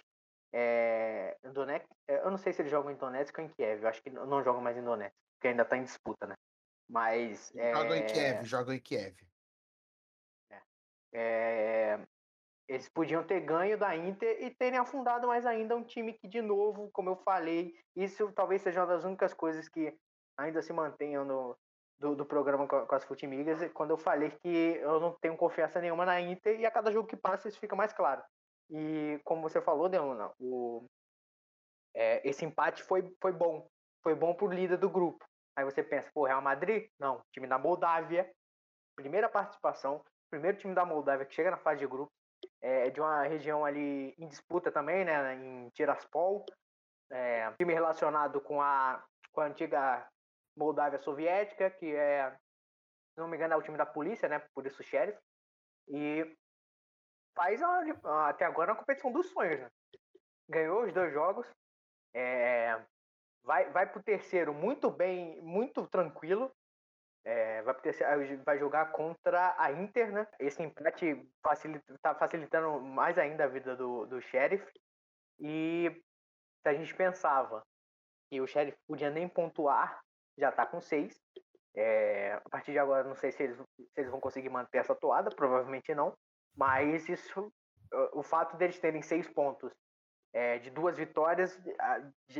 [0.53, 3.83] É, Donetsk, é, eu não sei se eles jogam em Donetsk ou em Kiev.
[3.83, 6.35] Eu acho que não jogam mais em Donetsk, porque ainda está em disputa, né?
[6.89, 9.15] Mas jogam é, em Kiev, jogam em Kiev.
[11.13, 11.99] É,
[12.69, 16.43] eles podiam ter ganho da Inter e terem afundado mais ainda um time que, de
[16.43, 19.97] novo, como eu falei, isso talvez seja uma das únicas coisas que
[20.37, 21.59] ainda se mantenham no,
[21.99, 26.07] do, do programa com, as Futimigas, quando eu falei que eu não tenho confiança nenhuma
[26.07, 28.23] na Inter e a cada jogo que passa isso fica mais claro.
[28.71, 30.85] E como você falou, Deluna, o,
[31.95, 33.67] é, esse empate foi, foi bom.
[34.03, 35.25] Foi bom pro líder do grupo.
[35.57, 36.89] Aí você pensa, pô, Real Madrid?
[37.01, 38.31] Não, time da Moldávia,
[38.95, 42.13] primeira participação, primeiro time da Moldávia que chega na fase de grupo,
[42.61, 46.45] é de uma região ali em disputa também, né, em Tiraspol,
[47.11, 50.07] é, time relacionado com a, com a antiga
[50.59, 52.31] Moldávia soviética, que é,
[53.15, 55.19] se não me engano, é o time da polícia, né, por isso o sheriff,
[55.89, 56.37] e
[57.35, 59.71] faz uma, até agora uma competição dos sonhos, né?
[60.51, 61.47] Ganhou os dois jogos,
[62.13, 62.83] é,
[63.45, 66.51] vai, vai pro terceiro muito bem, muito tranquilo,
[67.25, 67.77] é, vai,
[68.45, 70.27] vai jogar contra a Inter, né?
[70.39, 74.67] Esse empate facilita, tá facilitando mais ainda a vida do, do Sheriff.
[75.39, 76.03] E
[76.65, 77.63] a gente pensava
[78.31, 80.01] que o Sheriff podia nem pontuar,
[80.39, 81.21] já tá com seis.
[81.75, 84.95] É, a partir de agora, não sei se eles, se eles vão conseguir manter essa
[84.95, 86.17] toada, provavelmente não.
[86.57, 87.53] Mas isso,
[88.13, 89.73] o fato deles terem seis pontos
[90.33, 91.59] é, de duas vitórias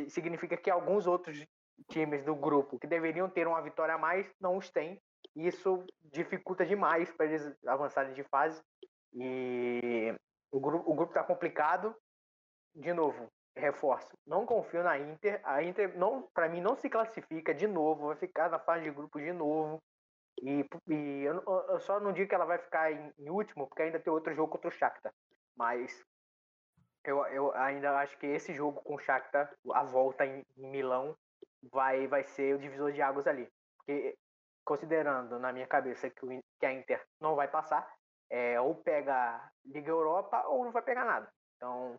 [0.09, 1.45] significa que alguns outros
[1.89, 5.01] times do grupo que deveriam ter uma vitória a mais não os têm.
[5.37, 8.61] Isso dificulta demais para eles avançarem de fase.
[9.13, 10.15] E
[10.51, 11.95] o grupo o grupo está complicado.
[12.75, 14.17] De novo, reforço.
[14.27, 15.41] Não confio na Inter.
[15.45, 18.09] A Inter não, para mim não se classifica de novo.
[18.09, 19.83] Vai ficar na fase de grupo de novo.
[20.43, 23.83] E, e eu, eu, só não digo que ela vai ficar em, em, último, porque
[23.83, 25.13] ainda tem outro jogo contra o Shakhtar.
[25.57, 26.05] Mas
[27.05, 31.17] eu, eu ainda acho que esse jogo com o Shakhtar, a volta em, em Milão,
[31.73, 33.49] vai, vai ser o divisor de águas ali.
[33.77, 34.17] Porque,
[34.65, 36.29] considerando na minha cabeça que, o,
[36.61, 37.89] que a Inter não vai passar,
[38.31, 41.29] é, ou pega Liga Europa ou não vai pegar nada.
[41.57, 41.99] Então,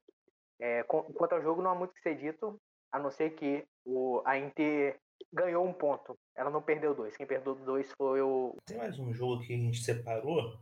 [0.59, 2.59] é, quanto ao jogo, não há muito que ser dito,
[2.91, 4.99] a não ser que o, a Inter
[5.31, 6.17] ganhou um ponto.
[6.35, 7.15] Ela não perdeu dois.
[7.15, 8.57] Quem perdeu dois foi o.
[8.65, 10.57] Tem mais um jogo que a gente separou.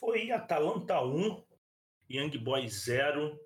[0.00, 1.44] Foi Atalanta 1,
[2.10, 3.38] Young Boys 0,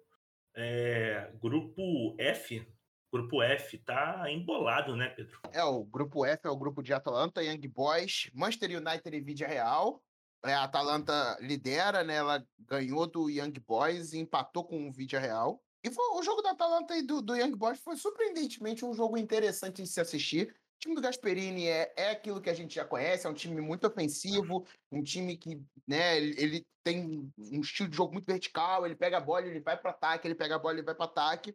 [0.57, 2.66] é, grupo F,
[3.11, 5.41] Grupo F tá embolado, né, Pedro?
[5.53, 9.49] É, o grupo F é o grupo de Atalanta, Young Boys, Manchester United e Vidia
[9.49, 10.03] Real.
[10.45, 12.16] É, a Atalanta lidera, né?
[12.16, 15.62] Ela ganhou do Young Boys e empatou com o Vidia Real.
[15.82, 19.16] E foi, o jogo da Atalanta e do, do Young Boys foi surpreendentemente um jogo
[19.16, 20.55] interessante de se assistir.
[20.76, 23.61] O time do Gasperini é, é aquilo que a gente já conhece, é um time
[23.61, 28.95] muito ofensivo, um time que né, ele, tem um estilo de jogo muito vertical, ele
[28.95, 31.55] pega a bola, ele vai para ataque, ele pega a bola, ele vai para ataque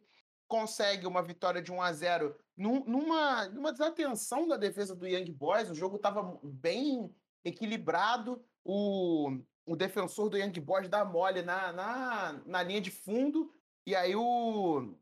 [0.54, 5.68] consegue uma vitória de 1 a 0 numa, numa desatenção da defesa do Young Boys.
[5.68, 7.12] O jogo estava bem
[7.44, 8.44] equilibrado.
[8.64, 13.54] O, o defensor do Young Boys dá mole na, na, na linha de fundo.
[13.86, 14.96] E aí o,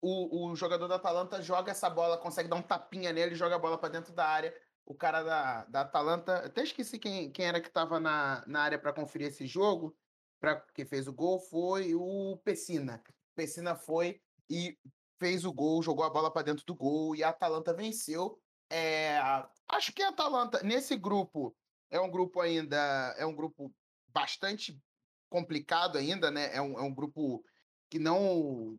[0.00, 3.58] o, o jogador da Atalanta joga essa bola, consegue dar um tapinha nele, joga a
[3.58, 4.54] bola para dentro da área.
[4.86, 8.78] O cara da, da Atalanta, até esqueci quem, quem era que estava na, na área
[8.78, 9.96] para conferir esse jogo,
[10.40, 13.02] para que fez o gol, foi o Pessina.
[13.36, 14.76] Pessina foi e
[15.18, 18.40] fez o gol, jogou a bola para dentro do gol e a Atalanta venceu.
[18.70, 19.18] É,
[19.68, 21.54] acho que a Atalanta, nesse grupo,
[21.90, 23.74] é um grupo ainda, é um grupo
[24.08, 24.80] bastante
[25.28, 26.54] complicado ainda, né?
[26.54, 27.44] É um, é um grupo
[27.90, 28.78] que não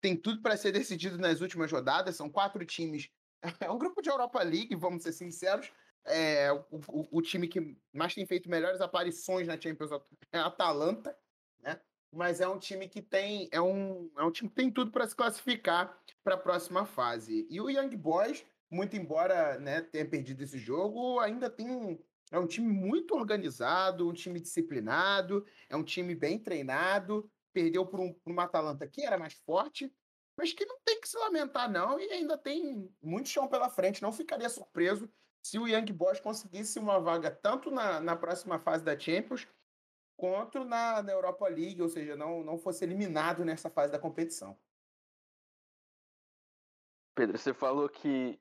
[0.00, 2.16] tem tudo para ser decidido nas últimas rodadas.
[2.16, 3.10] São quatro times
[3.60, 5.70] é um grupo de Europa League, vamos ser sinceros.
[6.06, 9.90] É, o, o, o, time que mais tem feito melhores aparições na Champions
[10.32, 11.16] é a Atalanta,
[11.60, 11.80] né?
[12.12, 15.08] Mas é um time que tem é um, é um time que tem tudo para
[15.08, 17.46] se classificar para a próxima fase.
[17.48, 21.98] E o Young Boys, muito embora né, tenha perdido esse jogo, ainda tem um,
[22.30, 27.30] é um time muito organizado, um time disciplinado, é um time bem treinado.
[27.52, 29.94] Perdeu por, um, por uma Atalanta que era mais forte,
[30.36, 34.02] mas que não tem que se lamentar, não, e ainda tem muito chão pela frente.
[34.02, 35.08] Não ficaria surpreso
[35.40, 39.46] se o Young Boys conseguisse uma vaga tanto na, na próxima fase da Champions
[40.16, 44.58] quanto na, na Europa League, ou seja, não, não fosse eliminado nessa fase da competição.
[47.14, 48.40] Pedro, você falou que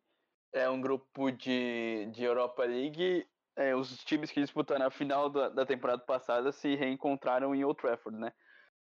[0.53, 3.27] é um grupo de, de Europa League.
[3.55, 7.79] É, os times que disputaram a final da, da temporada passada se reencontraram em Old
[7.79, 8.31] Trafford, né?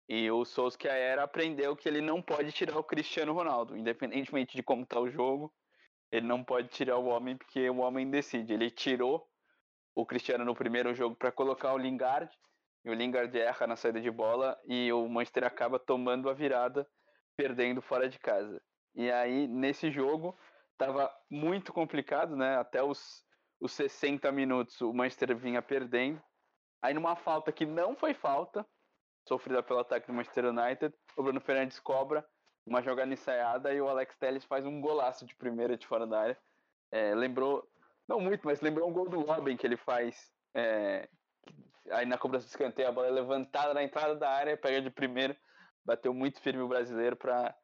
[0.08, 4.84] E o Solskjaer aprendeu que ele não pode tirar o Cristiano Ronaldo, independentemente de como
[4.84, 5.52] está o jogo.
[6.12, 8.54] Ele não pode tirar o homem porque o homem decide.
[8.54, 9.28] Ele tirou
[9.96, 12.30] o Cristiano no primeiro jogo para colocar o Lingard,
[12.84, 16.88] e o Lingard erra na saída de bola e o Manchester acaba tomando a virada,
[17.36, 18.62] perdendo fora de casa.
[18.94, 20.38] E aí, nesse jogo,
[20.76, 22.58] estava muito complicado, né?
[22.58, 23.24] Até os,
[23.60, 26.22] os 60 minutos o Manchester vinha perdendo.
[26.82, 28.66] Aí, numa falta que não foi falta,
[29.28, 32.26] sofrida pelo ataque do Manchester United, o Bruno Fernandes cobra
[32.66, 36.20] uma jogada ensaiada e o Alex Telles faz um golaço de primeira de fora da
[36.20, 36.38] área.
[36.92, 37.68] É, lembrou,
[38.08, 40.32] não muito, mas lembrou um gol do Robin que ele faz.
[40.54, 41.08] É,
[41.92, 44.90] aí na cobrança de escanteio, a bola é levantada na entrada da área, pega de
[44.90, 45.38] primeira,
[45.84, 47.56] bateu muito firme o brasileiro para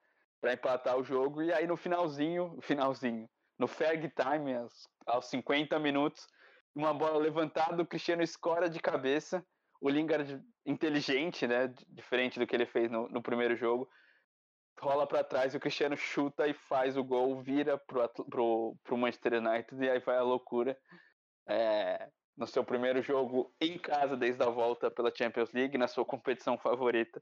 [0.50, 1.42] empatar o jogo.
[1.42, 6.28] E aí no finalzinho, finalzinho, no Ferg Time, aos, aos 50 minutos,
[6.76, 9.46] uma bola levantada, o Cristiano escora de cabeça.
[9.80, 11.74] O Lingard inteligente, né?
[11.90, 13.90] Diferente do que ele fez no, no primeiro jogo
[14.82, 18.98] rola para trás e o Cristiano chuta e faz o gol, vira pro, pro, pro
[18.98, 20.78] Manchester United e aí vai a loucura.
[21.48, 26.04] É, no seu primeiro jogo em casa desde a volta pela Champions League, na sua
[26.04, 27.22] competição favorita,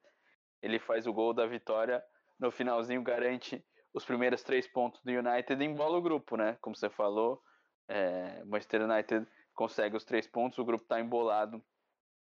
[0.61, 2.01] ele faz o gol da vitória.
[2.39, 3.63] No finalzinho garante
[3.93, 6.57] os primeiros três pontos do United e embola o grupo, né?
[6.61, 7.41] Como você falou,
[7.87, 11.61] é, Manchester United consegue os três pontos, o grupo está embolado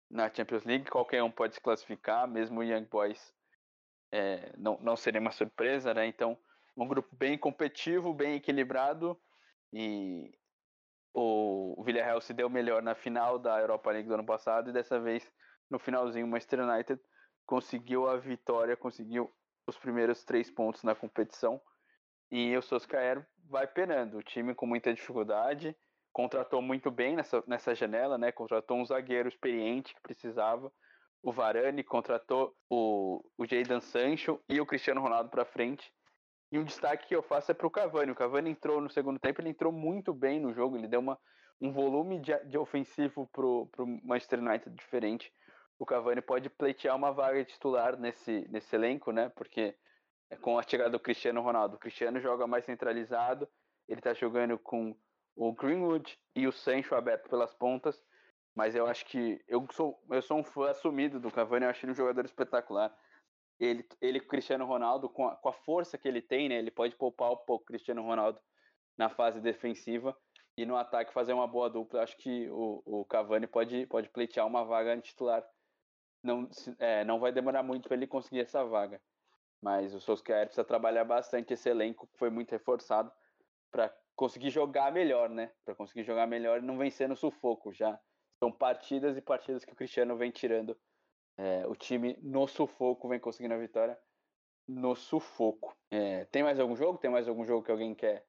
[0.10, 3.34] na Champions League, qualquer um pode se classificar, mesmo o Young Boys
[4.12, 6.08] é, não, não seria uma surpresa, né?
[6.08, 6.38] Então,
[6.76, 9.20] um grupo bem competitivo, bem equilibrado
[9.72, 10.32] e
[11.14, 15.00] o Villarreal se deu melhor na final da Europa League do ano passado e dessa
[15.00, 15.32] vez
[15.70, 17.00] no finalzinho o Manchester United
[17.46, 19.32] conseguiu a vitória, conseguiu
[19.70, 21.62] os primeiros três pontos na competição
[22.32, 25.76] e o Solskjaer vai penando, o time com muita dificuldade,
[26.12, 28.32] contratou muito bem nessa, nessa janela, né?
[28.32, 30.72] Contratou um zagueiro experiente que precisava,
[31.22, 35.92] o Varane, contratou o, o Jadon Sancho e o Cristiano Ronaldo para frente.
[36.52, 38.12] E um destaque que eu faço é para o Cavani.
[38.12, 41.20] O Cavani entrou no segundo tempo, ele entrou muito bem no jogo, ele deu uma,
[41.62, 43.70] um volume de, de ofensivo para o
[44.04, 45.32] Manchester United diferente.
[45.80, 49.30] O Cavani pode pleitear uma vaga titular nesse, nesse elenco, né?
[49.30, 49.76] Porque
[50.30, 53.48] é com a chegada do Cristiano Ronaldo, o Cristiano joga mais centralizado,
[53.88, 54.96] ele está jogando com
[55.36, 58.04] o Greenwood e o Sancho aberto pelas pontas.
[58.56, 61.86] Mas eu acho que eu sou, eu sou um fã assumido do Cavani, eu acho
[61.86, 62.94] ele um jogador espetacular.
[63.60, 66.96] Ele, ele Cristiano Ronaldo, com a, com a força que ele tem, né, ele pode
[66.96, 68.40] poupar um pouco o Cristiano Ronaldo
[68.98, 70.16] na fase defensiva
[70.58, 72.00] e no ataque fazer uma boa dupla.
[72.00, 75.42] Eu acho que o, o Cavani pode, pode pleitear uma vaga titular.
[76.22, 79.02] Não, é, não vai demorar muito para ele conseguir essa vaga.
[79.62, 83.12] Mas o Solskjaer precisa trabalhar bastante esse elenco, que foi muito reforçado,
[83.72, 85.54] para conseguir jogar melhor, né?
[85.64, 88.00] Para conseguir jogar melhor e não vencer no sufoco já
[88.40, 90.80] são partidas e partidas que o Cristiano vem tirando
[91.38, 94.00] é, o time no sufoco, vem conseguindo a vitória
[94.68, 95.78] no sufoco.
[95.92, 96.98] É, tem mais algum jogo?
[96.98, 98.26] Tem mais algum jogo que alguém quer,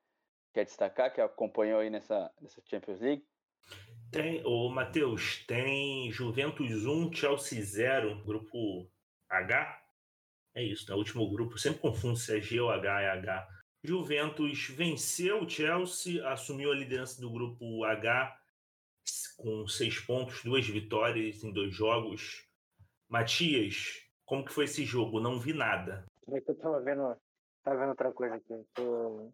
[0.53, 3.30] quer destacar, que acompanhou aí nessa, nessa Champions League?
[4.11, 8.91] Tem, ô Matheus, tem Juventus 1, Chelsea 0, grupo
[9.29, 9.81] H.
[10.53, 10.97] É isso, né?
[10.97, 13.49] O último grupo, sempre confundo se é G ou H, é H.
[13.85, 18.37] Juventus venceu o Chelsea, assumiu a liderança do grupo H
[19.37, 22.45] com seis pontos, duas vitórias em dois jogos.
[23.09, 25.21] Matias, como que foi esse jogo?
[25.21, 26.05] Não vi nada.
[26.29, 27.17] É eu tava vendo,
[27.63, 28.65] tava vendo outra coisa aqui.
[28.75, 29.33] Tô,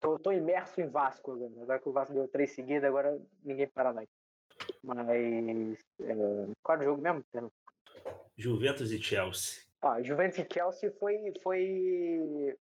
[0.00, 1.62] tô, tô imerso em Vasco agora.
[1.62, 4.08] Agora que o Vasco deu três seguidas, agora ninguém para mais.
[4.82, 5.78] Mas.
[6.00, 6.14] É,
[6.62, 7.24] qual era o jogo mesmo?
[8.36, 9.62] Juventus e Chelsea.
[9.82, 12.56] Ah, Juventus e Chelsea foi, foi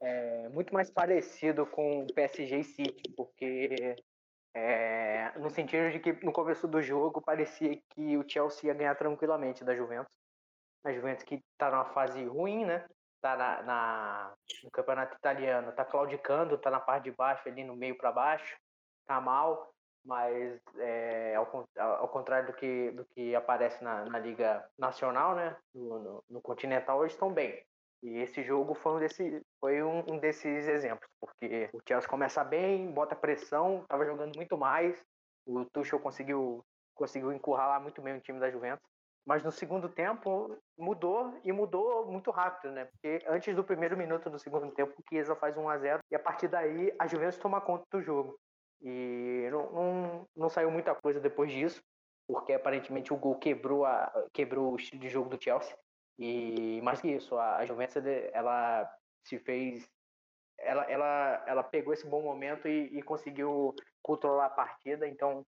[0.00, 3.96] é, muito mais parecido com PSG e City, porque
[4.54, 8.94] é, no sentido de que no começo do jogo parecia que o Chelsea ia ganhar
[8.94, 10.12] tranquilamente da Juventus.
[10.84, 12.86] A Juventus que está numa fase ruim, né?
[13.26, 17.74] Está na, na, no campeonato italiano, está claudicando, está na parte de baixo, ali no
[17.74, 18.56] meio para baixo,
[19.00, 19.72] está mal,
[20.04, 25.56] mas é, ao, ao, contrário do que, do que aparece na, na Liga Nacional, né,
[25.74, 27.60] no, no, no, Continental, eles estão bem.
[28.02, 32.92] E esse jogo foi um, desse, foi um, desses exemplos, porque o Chelsea começa bem,
[32.92, 35.02] bota pressão, estava jogando muito mais,
[35.44, 36.64] o Tuchel conseguiu,
[36.94, 38.86] conseguiu encurralar muito bem o time da Juventus,
[39.26, 42.84] mas no segundo tempo mudou e mudou muito rápido, né?
[42.84, 46.14] Porque antes do primeiro minuto do segundo tempo, o Chiesa faz 1 a 0 e
[46.14, 48.38] a partir daí a Juventus toma conta do jogo.
[48.80, 51.82] E não, não, não saiu muita coisa depois disso,
[52.28, 55.76] porque aparentemente o gol quebrou, a, quebrou o estilo de jogo do Chelsea.
[56.16, 57.96] E mais que isso, a, a Juventus
[58.32, 58.88] ela
[59.24, 59.90] se fez.
[60.58, 65.06] Ela, ela, ela pegou esse bom momento e, e conseguiu controlar a partida.
[65.08, 65.44] Então,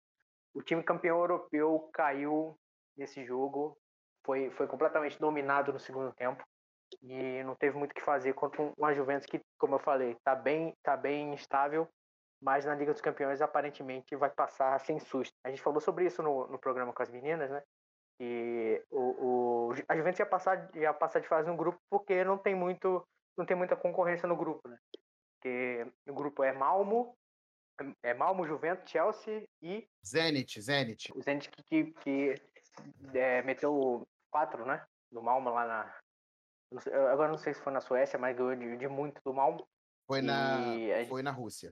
[0.53, 2.55] o time campeão europeu caiu
[2.97, 3.77] nesse jogo.
[4.25, 6.43] Foi, foi completamente dominado no segundo tempo
[7.01, 10.33] e não teve muito o que fazer contra uma Juventus que, como eu falei, está
[10.35, 11.89] bem, tá bem instável
[12.43, 15.33] mas na Liga dos Campeões aparentemente vai passar sem susto.
[15.43, 17.63] A gente falou sobre isso no, no programa com as meninas, né?
[18.19, 22.37] E o, o, a Juventus ia passar, ia passar de fase no grupo porque não
[22.37, 24.77] tem muito, não tem muita concorrência no grupo, né?
[25.35, 27.15] Porque o grupo é Malmo,
[28.03, 31.11] é Malmo, Juventus, Chelsea e Zenit, Zenit.
[31.15, 32.35] O Zenit que, que, que
[33.13, 34.85] é, meteu quatro, né?
[35.11, 35.95] Do Malmo lá na
[37.11, 39.67] agora não sei se foi na Suécia, mas ganhou de, de muito do Malmo.
[40.07, 40.57] Foi na,
[41.07, 41.71] foi na Rússia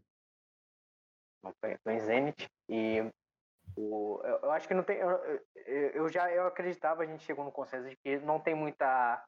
[1.83, 2.49] foi em Zenit.
[2.69, 3.01] E
[3.75, 4.97] o, eu, eu, acho que não tem.
[4.97, 9.23] Eu, eu já eu acreditava, a gente chegou no consenso de que não tem muita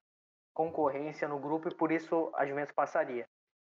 [0.53, 3.27] concorrência no grupo e por isso a Juventus passaria.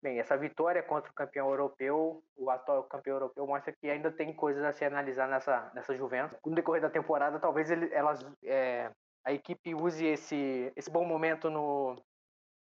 [0.02, 4.32] Bem, essa vitória contra o campeão europeu, o atual campeão europeu, mostra que ainda tem
[4.32, 6.38] coisas a se analisar nessa, nessa Juventus.
[6.44, 8.90] No decorrer da temporada, talvez ele, elas, é,
[9.24, 11.96] a equipe use esse, esse bom momento no,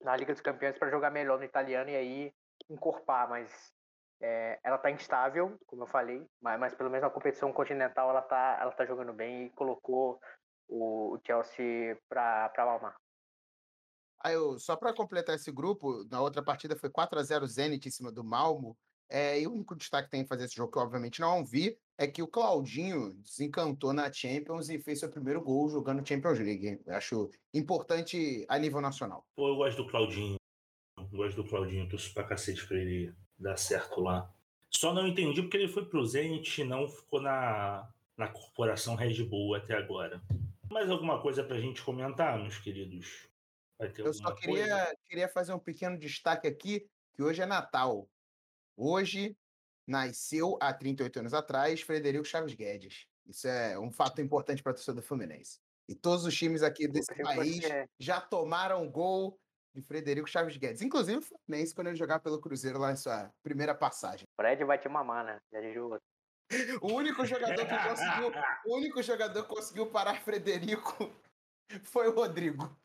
[0.01, 2.33] na Liga dos Campeões para jogar melhor no italiano e aí
[2.69, 3.73] encorpar, mas
[4.21, 8.21] é, ela está instável, como eu falei, mas, mas, pelo menos na competição continental ela
[8.21, 10.21] está ela tá jogando bem e colocou
[10.69, 12.97] o, o Chelsea para palmar.
[14.23, 17.89] Ah, eu, só para completar esse grupo, na outra partida foi 4 a 0 Zenit
[17.89, 18.77] em cima do Malmo.
[19.09, 21.45] É, e o único destaque que tem em fazer esse jogo, que eu obviamente não
[21.45, 26.39] vi, é que o Claudinho desencantou na Champions e fez seu primeiro gol jogando Champions
[26.39, 26.81] League.
[26.87, 29.27] Eu acho importante a nível nacional.
[29.35, 30.37] Pô, eu gosto do Claudinho.
[30.97, 34.33] Eu gosto do Claudinho, torço pra cacete pra ele dar certo lá.
[34.71, 39.25] Só não entendi porque ele foi pro Zenit e não ficou na, na corporação Red
[39.25, 40.23] Bull até agora.
[40.71, 43.30] Mais alguma coisa pra gente comentar, meus queridos?
[43.99, 48.09] Eu só queria, queria fazer um pequeno destaque aqui, que hoje é Natal.
[48.77, 49.37] Hoje
[49.87, 53.07] nasceu, há 38 anos atrás, Frederico Chaves Guedes.
[53.27, 55.59] Isso é um fato importante para a torcida do Fluminense.
[55.89, 57.61] E todos os times aqui desse país
[57.99, 59.39] já tomaram gol
[59.75, 60.83] de Frederico Chaves Guedes.
[60.83, 64.27] Inclusive o Fluminense, quando ele jogar pelo Cruzeiro lá em sua primeira passagem.
[64.37, 65.39] Fred vai te mamar, né?
[65.53, 65.61] Já
[66.83, 68.33] o único jogador que conseguiu,
[68.67, 71.13] o único jogador que conseguiu parar Frederico
[71.85, 72.77] foi o Rodrigo.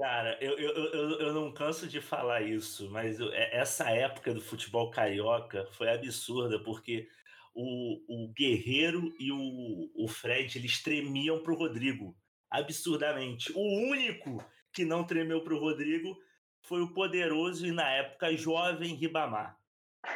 [0.00, 4.32] Cara, eu, eu, eu, eu não canso de falar isso, mas eu, é, essa época
[4.32, 7.06] do futebol carioca foi absurda, porque
[7.54, 12.16] o, o Guerreiro e o, o Fred eles tremiam pro Rodrigo
[12.50, 13.52] absurdamente.
[13.54, 14.42] O único
[14.72, 16.16] que não tremeu para o Rodrigo
[16.62, 19.58] foi o poderoso e, na época, jovem Ribamar.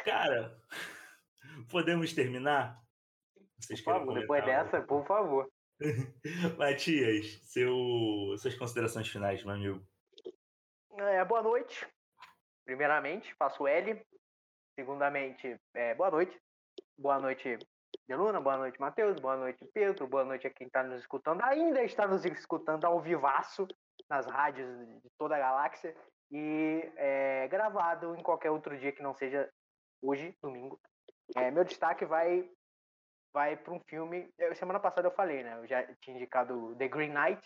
[0.03, 0.57] Cara,
[1.69, 2.81] podemos terminar?
[3.59, 5.47] Vocês por favor, depois dessa, por favor.
[6.57, 7.73] Matias, seu,
[8.37, 9.81] suas considerações finais, meu amigo.
[10.97, 11.85] É, boa noite.
[12.65, 14.01] Primeiramente, faço L.
[14.79, 16.39] Segundamente, é, boa noite.
[16.97, 17.59] Boa noite,
[18.07, 18.39] Deluna.
[18.39, 19.19] Boa noite, Matheus.
[19.19, 20.07] Boa noite, Pedro.
[20.07, 21.41] Boa noite a quem está nos escutando.
[21.43, 23.67] Ainda está nos escutando ao vivaço
[24.09, 24.67] nas rádios
[25.01, 25.95] de toda a galáxia
[26.31, 29.49] e é, gravado em qualquer outro dia que não seja
[30.01, 30.79] hoje, domingo.
[31.35, 32.49] É, meu destaque vai
[33.35, 34.33] vai para um filme.
[34.55, 35.57] semana passada eu falei, né?
[35.57, 37.41] Eu já tinha indicado The Green Knight,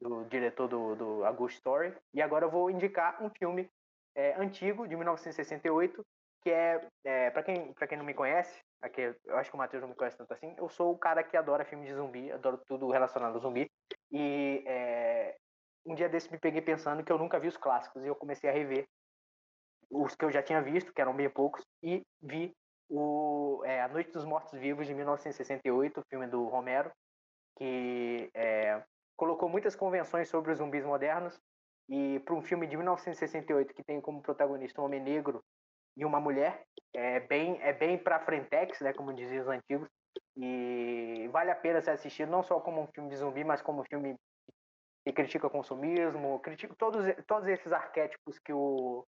[0.00, 3.68] do diretor do, do A Ghost Story, e agora eu vou indicar um filme
[4.14, 6.02] é, antigo, de 1968,
[6.42, 9.82] que é, é para quem, quem não me conhece, aqui, eu acho que o Matheus
[9.82, 12.58] não me conhece tanto assim, eu sou o cara que adora filme de zumbi, adoro
[12.66, 13.70] tudo relacionado ao zumbi,
[14.10, 15.36] e é,
[15.84, 18.48] um dia desse me peguei pensando que eu nunca vi os clássicos e eu comecei
[18.48, 18.86] a rever
[19.90, 22.54] os que eu já tinha visto, que eram bem poucos, e vi
[22.88, 26.90] o é, A Noite dos Mortos Vivos de 1968, filme do Romero,
[27.56, 28.82] que é,
[29.16, 31.38] colocou muitas convenções sobre os zumbis modernos.
[31.88, 35.42] E para um filme de 1968 que tem como protagonista um homem negro
[35.96, 39.88] e uma mulher, é bem é bem para frentex, né, como diziam os antigos,
[40.36, 43.80] e vale a pena ser assistido não só como um filme de zumbi, mas como
[43.80, 44.16] um filme
[45.06, 49.06] e critica o consumismo, critica todos, todos esses arquétipos que o,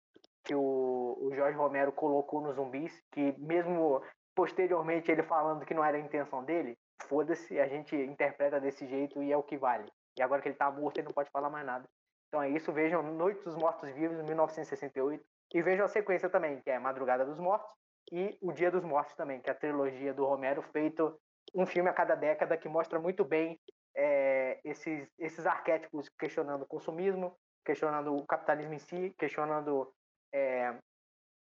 [0.45, 4.03] que o, o Jorge Romero colocou nos zumbis, que mesmo
[4.35, 6.77] posteriormente ele falando que não era a intenção dele,
[7.09, 9.91] foda-se, a gente interpreta desse jeito e é o que vale.
[10.19, 11.89] E agora que ele tá morto, ele não pode falar mais nada.
[12.29, 15.25] Então é isso, vejam Noite dos Mortos Vivos, 1968,
[15.55, 17.71] e vejam a sequência também, que é Madrugada dos Mortos,
[18.13, 21.19] e O Dia dos Mortos também, que é a trilogia do Romero, feito
[21.55, 23.59] um filme a cada década, que mostra muito bem
[23.95, 29.93] é, esses, esses arquétipos questionando o consumismo, questionando o capitalismo em si, questionando
[30.35, 30.77] é,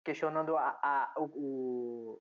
[0.05, 2.17] questionando a, a, o,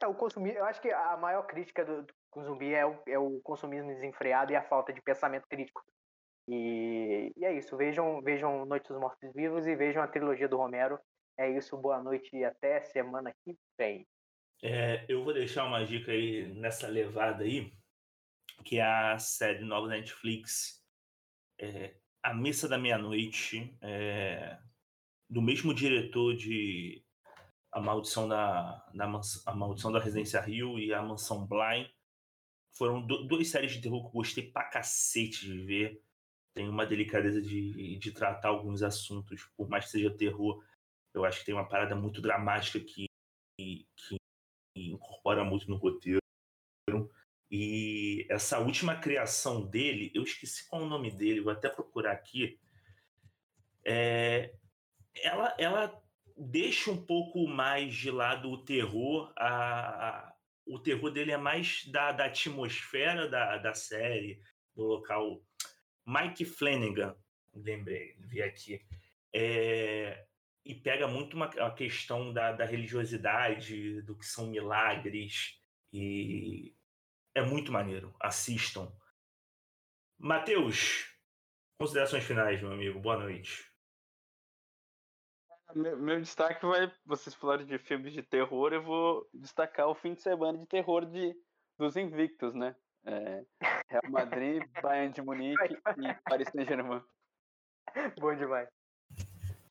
[0.00, 0.58] é, o consumismo.
[0.58, 4.52] Eu acho que a maior crítica do, do zumbi é o, é o consumismo desenfreado
[4.52, 5.82] e a falta de pensamento crítico.
[6.46, 7.76] E, e é isso.
[7.76, 10.98] Vejam, vejam Noite dos Mortos Vivos e vejam a trilogia do Romero.
[11.38, 11.76] É isso.
[11.78, 14.06] Boa noite e até semana que vem.
[14.62, 17.72] É, eu vou deixar uma dica aí nessa levada aí,
[18.64, 20.80] que é a série nova da Netflix,
[21.58, 24.56] é, A Missa da Meia-Noite, é,
[25.32, 27.02] do mesmo diretor de
[27.72, 31.88] A Maldição da, da, a Maldição da Residência Rio e A Mansão Blind.
[32.76, 36.02] Foram do, duas séries de terror que eu gostei pra cacete de ver.
[36.54, 40.62] Tem uma delicadeza de, de tratar alguns assuntos, por mais que seja terror,
[41.14, 43.06] eu acho que tem uma parada muito dramática que,
[43.58, 44.16] que, que
[44.76, 46.20] incorpora muito no roteiro.
[47.50, 52.12] E essa última criação dele, eu esqueci qual é o nome dele, vou até procurar
[52.12, 52.58] aqui.
[53.84, 54.54] É,
[55.16, 56.02] ela, ela
[56.36, 59.32] deixa um pouco mais de lado o terror.
[59.36, 60.32] A, a
[60.64, 64.40] o terror dele é mais da, da atmosfera da, da série,
[64.74, 65.42] do local.
[66.06, 67.16] Mike Flanagan,
[67.52, 68.80] lembrei, vi aqui.
[69.34, 70.24] É,
[70.64, 75.58] e pega muito uma, a questão da, da religiosidade, do que são milagres,
[75.92, 76.74] e
[77.34, 78.14] é muito maneiro.
[78.20, 78.92] Assistam.
[80.18, 81.12] Matheus,
[81.78, 83.00] considerações finais, meu amigo.
[83.00, 83.71] Boa noite.
[85.74, 86.92] Meu, meu, destaque vai.
[87.04, 91.06] Vocês falaram de filmes de terror, eu vou destacar o fim de semana de terror
[91.06, 91.34] de,
[91.78, 92.76] dos Invictos, né?
[93.04, 93.44] É,
[93.88, 97.02] Real Madrid, Bayern de Munique e Paris Saint-Germain.
[98.20, 98.68] Bom demais.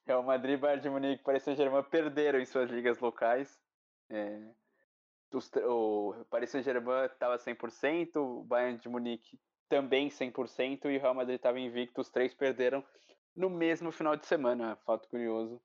[0.05, 3.59] Real Madrid, Bayern de Munique e Paris Saint-Germain perderam em suas ligas locais.
[4.09, 4.41] É,
[5.33, 9.39] os, o Paris Saint-Germain estava 100%, o Bayern de Munique
[9.69, 12.01] também 100% e o Real Madrid estava invicto.
[12.01, 12.83] Os três perderam
[13.33, 14.75] no mesmo final de semana.
[14.85, 15.61] Fato curioso.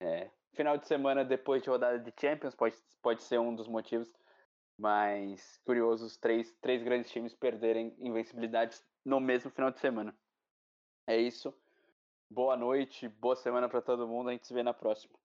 [0.00, 4.12] É, final de semana depois de rodada de Champions pode, pode ser um dos motivos.
[4.78, 10.16] Mas curioso os três, três grandes times perderem invencibilidade no mesmo final de semana.
[11.06, 11.52] É isso.
[12.30, 14.28] Boa noite, boa semana para todo mundo.
[14.28, 15.18] A gente se vê na próxima.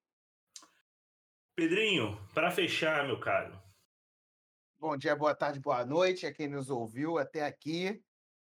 [1.55, 3.61] Pedrinho, para fechar, meu caro.
[4.79, 8.03] Bom dia, boa tarde, boa noite a quem nos ouviu até aqui.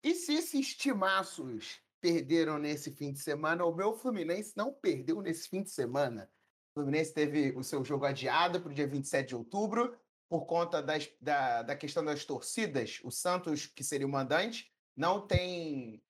[0.02, 5.48] E se esses timaços perderam nesse fim de semana, o meu Fluminense não perdeu nesse
[5.48, 6.30] fim de semana.
[6.70, 9.96] O Fluminense teve o seu jogo adiado para o dia 27 de outubro,
[10.28, 13.00] por conta das, da, da questão das torcidas.
[13.02, 16.02] O Santos, que seria o mandante, não tem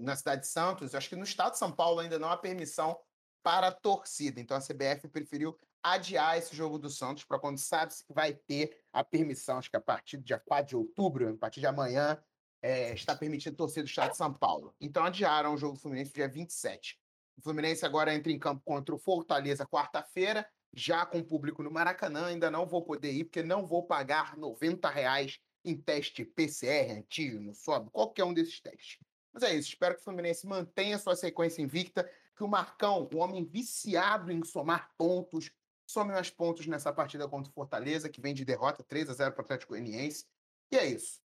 [0.00, 2.96] na cidade de Santos, acho que no estado de São Paulo ainda não há permissão
[3.42, 4.40] para a torcida.
[4.40, 8.80] Então a CBF preferiu adiar esse jogo do Santos para quando sabe se vai ter
[8.92, 12.22] a permissão, acho que a partir do dia 4 de outubro, a partir de amanhã,
[12.64, 14.74] é, está permitido torcer do estado de São Paulo.
[14.80, 16.98] Então adiaram o jogo do Fluminense dia 27.
[17.36, 22.28] O Fluminense agora entra em campo contra o Fortaleza quarta-feira, já com público no Maracanã.
[22.28, 27.54] Ainda não vou poder ir, porque não vou pagar 90 reais em teste PCR, antígeno,
[27.54, 28.98] sobe, qualquer um desses testes.
[29.30, 33.18] Mas é isso, espero que o Fluminense mantenha sua sequência invicta, que o Marcão, o
[33.18, 35.50] homem viciado em somar pontos,
[35.86, 39.32] some mais pontos nessa partida contra o Fortaleza, que vem de derrota 3 a 0
[39.32, 40.26] para o Atlético Goianiense.
[40.70, 41.23] E é isso.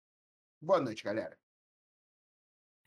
[0.66, 1.38] Boa noite, galera.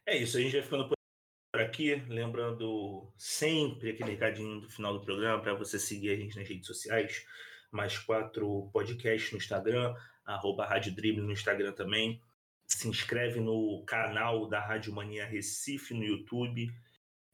[0.05, 5.05] É isso, a gente vai ficando por aqui, lembrando sempre aquele recadinho do final do
[5.05, 7.25] programa para você seguir a gente nas redes sociais,
[7.71, 9.95] mais quatro podcasts no Instagram,
[10.25, 10.93] arroba Rádio
[11.23, 12.21] no Instagram também
[12.67, 16.69] se inscreve no canal da Rádio Mania Recife no YouTube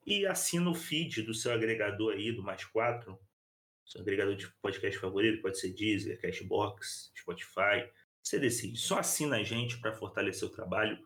[0.05, 3.19] e assina o feed do seu agregador aí, do Mais Quatro,
[3.84, 7.89] seu agregador de podcast favorito, pode ser Deezer, Cashbox, Spotify,
[8.26, 8.77] você decide.
[8.77, 10.97] Só assina a gente para fortalecer o trabalho,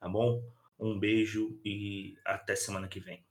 [0.00, 0.42] tá bom?
[0.78, 3.24] Um beijo e até semana que vem.